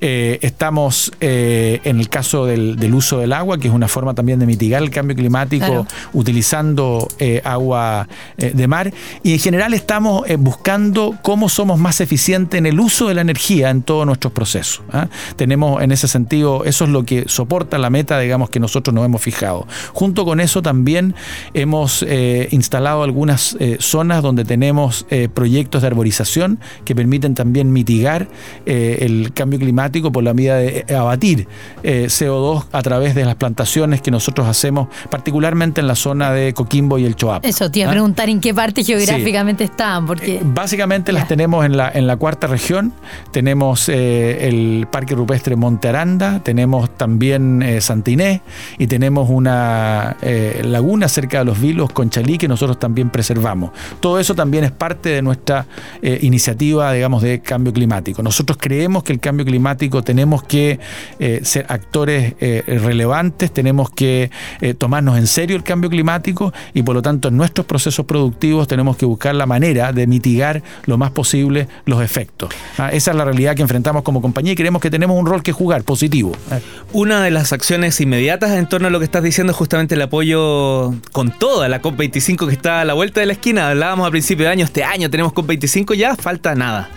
Eh, 0.00 0.38
estamos 0.42 1.12
eh, 1.20 1.80
en 1.82 1.98
el 1.98 2.08
caso 2.08 2.46
del, 2.46 2.76
del, 2.76 2.94
uso 2.94 3.18
del 3.18 3.32
agua, 3.32 3.58
que 3.58 3.68
es 3.68 3.74
una 3.74 3.88
forma 3.88 4.14
también 4.14 4.38
de 4.38 4.46
mitigar 4.46 4.82
el 4.82 4.90
cambio 4.90 5.16
climático 5.16 5.38
Claro. 5.58 5.86
utilizando 6.12 7.08
eh, 7.18 7.40
agua 7.44 8.06
de 8.36 8.68
mar. 8.68 8.92
Y 9.22 9.32
en 9.32 9.38
general 9.38 9.74
estamos 9.74 10.24
buscando 10.38 11.16
cómo 11.22 11.48
somos 11.48 11.78
más 11.78 12.00
eficientes 12.00 12.58
en 12.58 12.66
el 12.66 12.78
uso 12.78 13.08
de 13.08 13.14
la 13.14 13.22
energía 13.22 13.70
en 13.70 13.82
todos 13.82 14.06
nuestros 14.06 14.32
procesos. 14.32 14.82
¿ah? 14.92 15.08
Tenemos 15.36 15.82
en 15.82 15.90
ese 15.90 16.06
sentido, 16.06 16.64
eso 16.64 16.84
es 16.84 16.90
lo 16.90 17.04
que 17.04 17.24
soporta 17.28 17.78
la 17.78 17.90
meta, 17.90 18.18
digamos, 18.18 18.50
que 18.50 18.60
nosotros 18.60 18.94
nos 18.94 19.04
hemos 19.04 19.20
fijado. 19.22 19.66
Junto 19.92 20.24
con 20.24 20.40
eso 20.40 20.62
también 20.62 21.14
hemos 21.54 22.04
instalado 22.50 23.02
algunas 23.02 23.56
zonas 23.78 24.22
donde 24.22 24.44
tenemos 24.44 25.06
proyectos 25.34 25.82
de 25.82 25.88
arborización 25.88 26.60
que 26.84 26.94
permiten 26.94 27.34
también 27.34 27.72
mitigar 27.72 28.28
el 28.66 29.32
cambio 29.34 29.58
climático 29.58 29.87
por 30.12 30.22
la 30.22 30.34
medida 30.34 30.56
de 30.56 30.84
eh, 30.86 30.94
abatir 30.94 31.48
eh, 31.82 32.06
CO2 32.08 32.66
a 32.72 32.82
través 32.82 33.14
de 33.14 33.24
las 33.24 33.34
plantaciones 33.34 34.00
que 34.02 34.10
nosotros 34.10 34.46
hacemos, 34.46 34.88
particularmente 35.10 35.80
en 35.80 35.86
la 35.86 35.94
zona 35.94 36.30
de 36.32 36.52
Coquimbo 36.52 36.98
y 36.98 37.04
el 37.04 37.16
Choap. 37.16 37.44
Eso 37.44 37.70
te 37.70 37.80
iba 37.80 37.88
a 37.88 37.90
¿Ah? 37.90 37.94
preguntar 37.94 38.28
en 38.28 38.40
qué 38.40 38.52
parte 38.54 38.84
geográficamente 38.84 39.64
estaban, 39.64 40.06
porque 40.06 40.36
Eh, 40.36 40.40
Básicamente 40.44 41.12
las 41.12 41.26
tenemos 41.26 41.64
en 41.64 41.76
la, 41.76 41.90
en 41.92 42.06
la 42.06 42.16
cuarta 42.16 42.46
región. 42.46 42.92
Tenemos 43.32 43.88
eh, 43.88 44.48
el 44.48 44.86
Parque 44.90 45.14
Rupestre 45.14 45.56
Monte 45.56 45.88
Aranda, 45.88 46.40
tenemos 46.42 46.90
también 46.96 47.62
eh, 47.62 47.80
Santa 47.80 48.10
Inés 48.10 48.40
y 48.78 48.86
tenemos 48.86 49.30
una 49.30 50.16
laguna 50.62 51.08
cerca 51.08 51.38
de 51.38 51.44
los 51.44 51.60
Vilos, 51.60 51.90
Conchalí, 51.92 52.38
que 52.38 52.48
nosotros 52.48 52.78
también 52.78 53.10
preservamos. 53.10 53.70
Todo 54.00 54.18
eso 54.18 54.34
también 54.34 54.64
es 54.64 54.70
parte 54.72 55.08
de 55.08 55.22
nuestra 55.22 55.66
iniciativa, 56.02 56.92
digamos, 56.92 57.22
de 57.22 57.40
cambio 57.40 57.72
climático. 57.72 58.22
Nosotros 58.22 58.58
creemos 58.60 59.02
que 59.02 59.12
el 59.12 59.20
cambio 59.20 59.44
climático 59.46 59.77
tenemos 59.78 60.42
que 60.42 60.80
eh, 61.18 61.40
ser 61.44 61.66
actores 61.68 62.34
eh, 62.40 62.62
relevantes, 62.66 63.52
tenemos 63.52 63.90
que 63.90 64.30
eh, 64.60 64.74
tomarnos 64.74 65.16
en 65.18 65.26
serio 65.26 65.56
el 65.56 65.62
cambio 65.62 65.88
climático 65.88 66.52
y 66.74 66.82
por 66.82 66.96
lo 66.96 67.02
tanto 67.02 67.28
en 67.28 67.36
nuestros 67.36 67.66
procesos 67.66 68.04
productivos 68.06 68.66
tenemos 68.66 68.96
que 68.96 69.06
buscar 69.06 69.34
la 69.34 69.46
manera 69.46 69.92
de 69.92 70.06
mitigar 70.06 70.62
lo 70.86 70.98
más 70.98 71.12
posible 71.12 71.68
los 71.84 72.02
efectos. 72.02 72.50
Ah, 72.76 72.90
esa 72.92 73.12
es 73.12 73.16
la 73.16 73.24
realidad 73.24 73.54
que 73.54 73.62
enfrentamos 73.62 74.02
como 74.02 74.20
compañía 74.20 74.52
y 74.52 74.56
creemos 74.56 74.82
que 74.82 74.90
tenemos 74.90 75.18
un 75.18 75.26
rol 75.26 75.42
que 75.42 75.52
jugar 75.52 75.84
positivo. 75.84 76.32
Ah, 76.50 76.58
Una 76.92 77.22
de 77.22 77.30
las 77.30 77.52
acciones 77.52 78.00
inmediatas 78.00 78.52
en 78.52 78.68
torno 78.68 78.88
a 78.88 78.90
lo 78.90 78.98
que 78.98 79.04
estás 79.04 79.22
diciendo 79.22 79.52
es 79.52 79.56
justamente 79.56 79.94
el 79.94 80.02
apoyo 80.02 80.94
con 81.12 81.30
toda 81.30 81.68
la 81.68 81.80
COP25 81.80 82.48
que 82.48 82.54
está 82.54 82.80
a 82.80 82.84
la 82.84 82.94
vuelta 82.94 83.20
de 83.20 83.26
la 83.26 83.32
esquina. 83.34 83.70
Hablábamos 83.70 84.08
a 84.08 84.10
principio 84.10 84.46
de 84.46 84.52
año, 84.52 84.64
este 84.64 84.82
año 84.82 85.10
tenemos 85.10 85.32
COP25, 85.32 85.94
ya 85.94 86.16
falta 86.16 86.54
nada. 86.54 86.90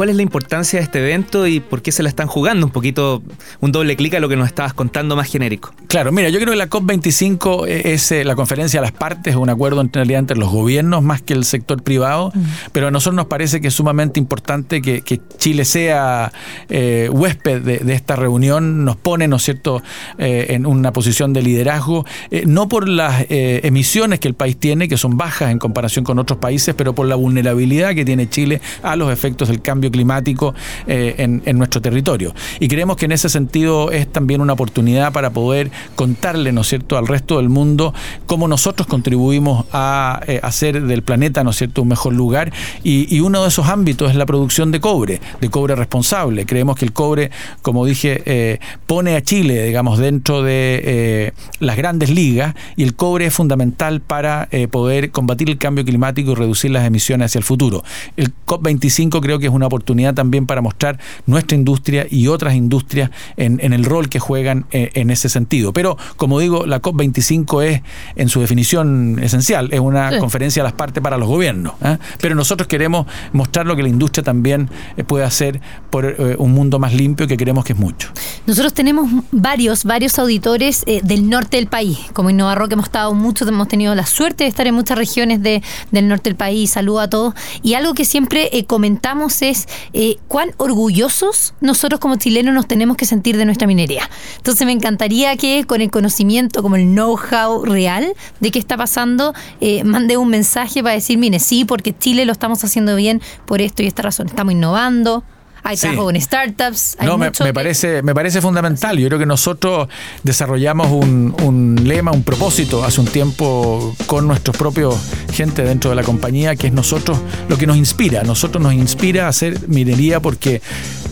¿Cuál 0.00 0.08
es 0.08 0.16
la 0.16 0.22
importancia 0.22 0.78
de 0.78 0.84
este 0.84 0.98
evento 0.98 1.46
y 1.46 1.60
por 1.60 1.82
qué 1.82 1.92
se 1.92 2.02
la 2.02 2.08
están 2.08 2.26
jugando? 2.26 2.64
Un 2.64 2.72
poquito, 2.72 3.22
un 3.60 3.70
doble 3.70 3.96
clic 3.96 4.14
a 4.14 4.20
lo 4.20 4.30
que 4.30 4.36
nos 4.36 4.46
estabas 4.46 4.72
contando 4.72 5.14
más 5.14 5.30
genérico. 5.30 5.74
Claro, 5.88 6.10
mira, 6.10 6.30
yo 6.30 6.38
creo 6.38 6.52
que 6.52 6.56
la 6.56 6.70
COP25 6.70 7.68
es 7.68 8.10
eh, 8.10 8.24
la 8.24 8.34
conferencia 8.34 8.80
de 8.80 8.86
las 8.86 8.92
partes, 8.92 9.34
es 9.34 9.36
un 9.36 9.50
acuerdo 9.50 9.82
en 9.82 9.92
realidad 9.92 10.20
entre 10.20 10.38
los 10.38 10.48
gobiernos 10.48 11.02
más 11.02 11.20
que 11.20 11.34
el 11.34 11.44
sector 11.44 11.82
privado, 11.82 12.32
pero 12.72 12.86
a 12.86 12.90
nosotros 12.90 13.14
nos 13.16 13.26
parece 13.26 13.60
que 13.60 13.68
es 13.68 13.74
sumamente 13.74 14.18
importante 14.18 14.80
que, 14.80 15.02
que 15.02 15.20
Chile 15.36 15.66
sea 15.66 16.32
eh, 16.70 17.10
huésped 17.12 17.60
de, 17.60 17.80
de 17.80 17.92
esta 17.92 18.16
reunión, 18.16 18.86
nos 18.86 18.96
pone, 18.96 19.28
¿no 19.28 19.36
es 19.36 19.42
cierto?, 19.42 19.82
eh, 20.16 20.46
en 20.50 20.64
una 20.64 20.94
posición 20.94 21.34
de 21.34 21.42
liderazgo, 21.42 22.06
eh, 22.30 22.44
no 22.46 22.68
por 22.68 22.88
las 22.88 23.26
eh, 23.28 23.60
emisiones 23.64 24.18
que 24.18 24.28
el 24.28 24.34
país 24.34 24.56
tiene, 24.56 24.88
que 24.88 24.96
son 24.96 25.18
bajas 25.18 25.50
en 25.50 25.58
comparación 25.58 26.06
con 26.06 26.18
otros 26.18 26.38
países, 26.38 26.74
pero 26.74 26.94
por 26.94 27.06
la 27.06 27.16
vulnerabilidad 27.16 27.94
que 27.94 28.06
tiene 28.06 28.30
Chile 28.30 28.62
a 28.82 28.96
los 28.96 29.12
efectos 29.12 29.48
del 29.48 29.60
cambio 29.60 29.89
climático 29.90 30.54
eh, 30.86 31.14
en, 31.18 31.58
nuestro 31.58 31.80
territorio. 31.80 32.34
Y 32.58 32.68
creemos 32.68 32.96
que 32.96 33.04
en 33.04 33.12
ese 33.12 33.28
sentido 33.28 33.90
es 33.90 34.10
también 34.10 34.40
una 34.40 34.52
oportunidad 34.52 35.12
para 35.12 35.30
poder 35.30 35.70
contarle, 35.94 36.52
¿no 36.52 36.62
es 36.62 36.68
cierto?, 36.68 36.96
al 36.96 37.06
resto 37.06 37.36
del 37.36 37.48
mundo 37.48 37.92
cómo 38.26 38.48
nosotros 38.48 38.86
contribuimos 38.86 39.66
a 39.72 40.20
eh, 40.26 40.40
hacer 40.42 40.82
del 40.82 41.02
planeta, 41.02 41.44
¿no 41.44 41.50
es 41.50 41.56
cierto?, 41.56 41.82
un 41.82 41.88
mejor 41.88 42.14
lugar. 42.14 42.52
Y, 42.82 43.20
uno 43.20 43.42
de 43.42 43.48
esos 43.48 43.68
ámbitos 43.68 44.10
es 44.10 44.16
la 44.16 44.24
producción 44.24 44.72
de 44.72 44.80
cobre, 44.80 45.20
de 45.42 45.50
cobre 45.50 45.74
responsable. 45.74 46.46
Creemos 46.46 46.76
que 46.76 46.86
el 46.86 46.92
cobre, 46.92 47.30
como 47.60 47.84
dije, 47.84 48.22
eh, 48.24 48.58
pone 48.86 49.14
a 49.14 49.22
Chile, 49.22 49.62
digamos, 49.64 49.98
dentro 49.98 50.42
de 50.42 51.34
las 51.58 51.76
grandes 51.76 52.08
ligas 52.08 52.54
y 52.76 52.82
el 52.82 52.94
cobre 52.94 53.26
es 53.26 53.34
fundamental 53.34 54.00
para 54.00 54.48
poder 54.70 55.10
combatir 55.10 55.50
el 55.50 55.58
cambio 55.58 55.84
climático 55.84 56.32
y 56.32 56.34
reducir 56.34 56.70
las 56.70 56.86
emisiones 56.86 57.26
hacia 57.26 57.40
el 57.40 57.44
futuro. 57.44 57.84
El 58.16 58.32
COP25 58.46 59.20
creo 59.20 59.38
que 59.38 59.46
es 59.46 59.52
una 59.52 59.66
oportunidad 59.66 59.79
también 60.14 60.46
para 60.46 60.60
mostrar 60.60 60.98
nuestra 61.26 61.56
industria 61.56 62.06
y 62.10 62.26
otras 62.28 62.54
industrias 62.54 63.10
en, 63.36 63.60
en 63.62 63.72
el 63.72 63.84
rol 63.84 64.08
que 64.08 64.18
juegan 64.18 64.66
eh, 64.72 64.90
en 64.94 65.10
ese 65.10 65.28
sentido. 65.28 65.72
Pero, 65.72 65.96
como 66.16 66.38
digo, 66.40 66.66
la 66.66 66.80
COP25 66.82 67.64
es, 67.64 67.82
en 68.16 68.28
su 68.28 68.40
definición 68.40 69.18
esencial, 69.22 69.68
es 69.72 69.80
una 69.80 70.10
Sí. 70.12 70.18
conferencia 70.18 70.62
de 70.62 70.64
las 70.64 70.72
partes 70.72 71.02
para 71.02 71.16
los 71.18 71.28
gobiernos. 71.28 71.74
¿eh? 71.84 71.98
Pero 72.20 72.34
nosotros 72.34 72.66
queremos 72.68 73.06
mostrar 73.32 73.66
lo 73.66 73.76
que 73.76 73.82
la 73.82 73.88
industria 73.88 74.24
también 74.24 74.68
eh, 74.96 75.04
puede 75.04 75.24
hacer 75.24 75.60
por 75.90 76.04
eh, 76.06 76.36
un 76.38 76.52
mundo 76.52 76.78
más 76.78 76.94
limpio 76.94 77.26
que 77.26 77.36
creemos 77.36 77.64
que 77.64 77.74
es 77.74 77.78
mucho. 77.78 78.08
Nosotros 78.46 78.72
tenemos 78.74 79.10
varios, 79.30 79.84
varios 79.84 80.18
auditores 80.18 80.84
del 81.04 81.28
norte 81.28 81.56
del 81.56 81.66
país. 81.66 81.98
Como 82.12 82.30
Innovarro 82.30 82.68
que 82.68 82.74
hemos 82.74 82.86
estado 82.86 83.14
mucho, 83.14 83.46
hemos 83.48 83.68
tenido 83.68 83.94
la 83.94 84.06
suerte 84.06 84.44
de 84.44 84.48
estar 84.50 84.66
en 84.66 84.74
muchas 84.74 84.96
regiones 84.98 85.42
de- 85.42 85.62
del 85.90 86.08
norte 86.08 86.30
del 86.30 86.36
país. 86.36 86.70
Saludo 86.70 87.00
a 87.00 87.08
todos. 87.10 87.34
Y 87.62 87.74
algo 87.74 87.94
que 87.94 88.04
siempre 88.04 88.48
comentamos 88.66 89.42
es 89.42 89.59
eh, 89.92 90.16
cuán 90.28 90.52
orgullosos 90.56 91.54
nosotros 91.60 92.00
como 92.00 92.16
chilenos 92.16 92.54
nos 92.54 92.66
tenemos 92.66 92.96
que 92.96 93.06
sentir 93.06 93.36
de 93.36 93.44
nuestra 93.44 93.66
minería. 93.66 94.08
Entonces 94.36 94.66
me 94.66 94.72
encantaría 94.72 95.36
que 95.36 95.64
con 95.66 95.80
el 95.80 95.90
conocimiento, 95.90 96.62
como 96.62 96.76
el 96.76 96.86
know-how 96.86 97.64
real 97.64 98.14
de 98.40 98.50
qué 98.50 98.58
está 98.58 98.76
pasando, 98.76 99.34
eh, 99.60 99.84
mande 99.84 100.16
un 100.16 100.28
mensaje 100.28 100.82
para 100.82 100.94
decir, 100.94 101.18
mire, 101.18 101.38
sí, 101.38 101.64
porque 101.64 101.96
Chile 101.96 102.24
lo 102.24 102.32
estamos 102.32 102.62
haciendo 102.64 102.96
bien 102.96 103.20
por 103.46 103.60
esto 103.60 103.82
y 103.82 103.86
esta 103.86 104.02
razón. 104.02 104.26
Estamos 104.26 104.52
innovando. 104.52 105.24
Hay 105.62 105.76
Sí. 105.76 105.82
trabajo 105.82 106.04
con 106.04 106.20
startups. 106.20 106.96
Hay 106.98 107.06
No, 107.06 107.18
me, 107.18 107.30
parece, 107.52 108.02
me 108.02 108.14
parece 108.14 108.40
fundamental. 108.40 108.98
Yo 108.98 109.06
creo 109.08 109.18
que 109.18 109.26
nosotros 109.26 109.88
desarrollamos 110.22 110.88
un, 110.88 111.34
un 111.42 111.80
lema, 111.84 112.10
un 112.12 112.22
propósito 112.22 112.84
hace 112.84 113.00
un 113.00 113.06
tiempo 113.06 113.94
con 114.06 114.26
nuestros 114.26 114.56
propios 114.56 114.96
gente 115.32 115.62
dentro 115.62 115.90
de 115.90 115.96
la 115.96 116.02
compañía, 116.02 116.56
que 116.56 116.68
es 116.68 116.72
nosotros 116.72 117.18
lo 117.48 117.56
que 117.56 117.66
nos 117.66 117.76
inspira. 117.76 118.22
Nosotros 118.22 118.62
nos 118.62 118.74
inspira 118.74 119.26
a 119.26 119.28
hacer 119.28 119.68
minería 119.68 120.20
porque 120.20 120.60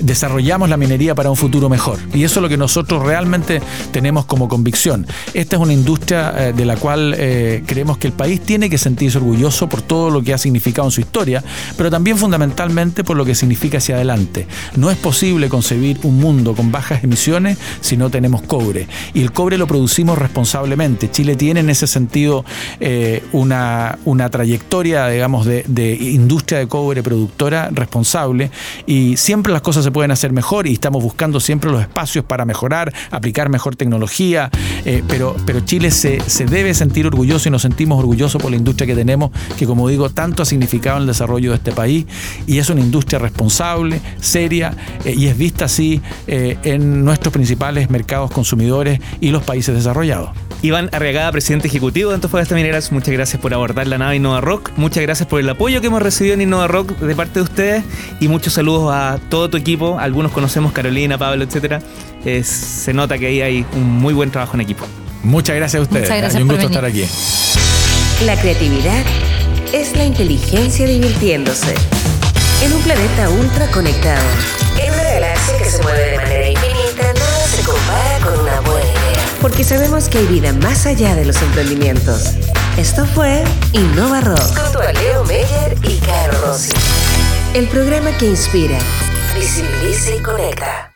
desarrollamos 0.00 0.68
la 0.68 0.76
minería 0.76 1.14
para 1.14 1.30
un 1.30 1.36
futuro 1.36 1.68
mejor. 1.68 1.98
Y 2.14 2.24
eso 2.24 2.38
es 2.40 2.42
lo 2.42 2.48
que 2.48 2.56
nosotros 2.56 3.04
realmente 3.04 3.60
tenemos 3.92 4.24
como 4.26 4.48
convicción. 4.48 5.06
Esta 5.34 5.56
es 5.56 5.62
una 5.62 5.72
industria 5.72 6.34
eh, 6.36 6.52
de 6.52 6.64
la 6.64 6.76
cual 6.76 7.14
eh, 7.16 7.62
creemos 7.66 7.98
que 7.98 8.06
el 8.06 8.12
país 8.12 8.40
tiene 8.40 8.70
que 8.70 8.78
sentirse 8.78 9.18
orgulloso 9.18 9.68
por 9.68 9.82
todo 9.82 10.10
lo 10.10 10.22
que 10.22 10.32
ha 10.34 10.38
significado 10.38 10.86
en 10.88 10.92
su 10.92 11.00
historia, 11.00 11.42
pero 11.76 11.90
también 11.90 12.16
fundamentalmente 12.16 13.02
por 13.04 13.16
lo 13.16 13.24
que 13.24 13.34
significa 13.34 13.78
hacia 13.78 13.96
adelante. 13.96 14.37
No 14.76 14.90
es 14.90 14.96
posible 14.96 15.48
concebir 15.48 15.98
un 16.02 16.18
mundo 16.18 16.54
con 16.54 16.70
bajas 16.70 17.04
emisiones 17.04 17.58
si 17.80 17.96
no 17.96 18.10
tenemos 18.10 18.42
cobre. 18.42 18.86
Y 19.14 19.22
el 19.22 19.32
cobre 19.32 19.58
lo 19.58 19.66
producimos 19.66 20.18
responsablemente. 20.18 21.10
Chile 21.10 21.36
tiene 21.36 21.60
en 21.60 21.70
ese 21.70 21.86
sentido 21.86 22.44
eh, 22.80 23.22
una, 23.32 23.98
una, 24.04 24.28
trayectoria, 24.28 25.08
digamos, 25.08 25.46
de, 25.46 25.64
de, 25.66 25.94
industria 25.94 26.58
de 26.58 26.68
cobre 26.68 27.02
productora 27.02 27.70
responsable 27.72 28.50
y 28.86 29.16
siempre 29.16 29.52
las 29.52 29.62
cosas 29.62 29.84
se 29.84 29.90
pueden 29.90 30.10
hacer 30.10 30.32
mejor 30.32 30.66
y 30.66 30.74
estamos 30.74 31.02
buscando 31.02 31.40
siempre 31.40 31.70
los 31.70 31.80
espacios 31.80 32.24
para 32.24 32.44
mejorar, 32.44 32.92
aplicar 33.10 33.48
mejor 33.48 33.76
tecnología, 33.76 34.50
eh, 34.84 35.02
pero, 35.08 35.36
pero 35.46 35.60
Chile 35.60 35.90
se, 35.90 36.20
se 36.20 36.46
debe 36.46 36.74
sentir 36.74 37.06
orgulloso 37.06 37.48
y 37.48 37.52
nos 37.52 37.62
sentimos 37.62 37.98
orgullosos 37.98 38.40
por 38.40 38.50
la 38.50 38.56
industria 38.56 38.86
que 38.86 38.94
tenemos, 38.94 39.30
que 39.56 39.66
como 39.66 39.88
digo, 39.88 40.10
tanto 40.10 40.42
ha 40.42 40.46
significado 40.46 40.96
en 40.96 41.02
el 41.02 41.08
desarrollo 41.08 41.50
de 41.50 41.56
este 41.56 41.72
país 41.72 42.06
y 42.46 42.58
es 42.58 42.70
una 42.70 42.80
industria 42.80 43.18
responsable, 43.18 44.00
seria 44.28 44.74
eh, 45.04 45.14
y 45.16 45.26
es 45.26 45.36
vista 45.36 45.64
así 45.66 46.00
eh, 46.26 46.56
en 46.62 47.04
nuestros 47.04 47.32
principales 47.32 47.90
mercados 47.90 48.30
consumidores 48.30 49.00
y 49.20 49.30
los 49.30 49.42
países 49.42 49.74
desarrollados. 49.74 50.30
Iván 50.60 50.90
Arriagada, 50.92 51.30
presidente 51.30 51.68
ejecutivo 51.68 52.10
de 52.10 52.16
Antofagasta 52.16 52.54
Mineras, 52.54 52.90
muchas 52.90 53.14
gracias 53.14 53.40
por 53.40 53.54
abordar 53.54 53.86
la 53.86 53.98
nave 53.98 54.16
Innova 54.16 54.40
Rock, 54.40 54.72
muchas 54.76 55.02
gracias 55.02 55.28
por 55.28 55.40
el 55.40 55.48
apoyo 55.48 55.80
que 55.80 55.86
hemos 55.86 56.02
recibido 56.02 56.34
en 56.34 56.40
Innova 56.40 56.66
Rock 56.66 56.98
de 56.98 57.14
parte 57.14 57.34
de 57.34 57.42
ustedes 57.42 57.84
y 58.20 58.28
muchos 58.28 58.54
saludos 58.54 58.92
a 58.92 59.18
todo 59.28 59.50
tu 59.50 59.56
equipo, 59.56 59.98
algunos 59.98 60.32
conocemos 60.32 60.72
Carolina, 60.72 61.16
Pablo, 61.16 61.44
etcétera. 61.44 61.80
se 62.42 62.92
nota 62.92 63.18
que 63.18 63.26
ahí 63.26 63.40
hay 63.40 63.66
un 63.74 63.88
muy 63.98 64.14
buen 64.14 64.30
trabajo 64.30 64.54
en 64.54 64.62
equipo. 64.62 64.84
Muchas 65.22 65.56
gracias 65.56 65.80
a 65.80 65.82
ustedes. 65.82 66.08
Muchas 66.08 66.18
gracias 66.18 66.40
y 66.40 66.42
un 66.42 66.48
por 66.48 66.56
gusto 66.56 66.80
venir. 66.80 67.04
estar 67.04 67.12
aquí. 67.12 68.26
La 68.26 68.40
creatividad 68.40 69.04
es 69.72 69.96
la 69.96 70.04
inteligencia 70.04 70.86
divirtiéndose. 70.86 71.97
En 72.60 72.72
un 72.72 72.82
planeta 72.82 73.30
ultra 73.30 73.70
conectado. 73.70 74.22
En 74.80 74.92
una 74.92 75.02
galaxia 75.02 75.58
que 75.58 75.64
se 75.64 75.82
mueve 75.82 76.10
de 76.10 76.16
manera 76.16 76.48
infinita, 76.48 77.04
nada 77.14 77.46
se 77.46 77.62
compara 77.62 78.18
con 78.24 78.40
una 78.40 78.60
buena 78.60 78.84
idea. 78.84 79.24
Porque 79.40 79.62
sabemos 79.62 80.08
que 80.08 80.18
hay 80.18 80.26
vida 80.26 80.52
más 80.52 80.84
allá 80.86 81.14
de 81.14 81.24
los 81.24 81.40
emprendimientos. 81.40 82.34
Esto 82.76 83.06
fue 83.06 83.44
Innova 83.72 84.20
Rock. 84.22 84.58
Junto 84.58 84.80
a 84.80 84.92
Leo 84.92 85.24
Meyer 85.24 85.76
y 85.84 85.98
Caro 85.98 86.46
Rossi. 86.46 86.72
El 87.54 87.68
programa 87.68 88.10
que 88.18 88.26
inspira, 88.26 88.78
visibiliza 89.36 90.14
y 90.16 90.18
conecta. 90.20 90.92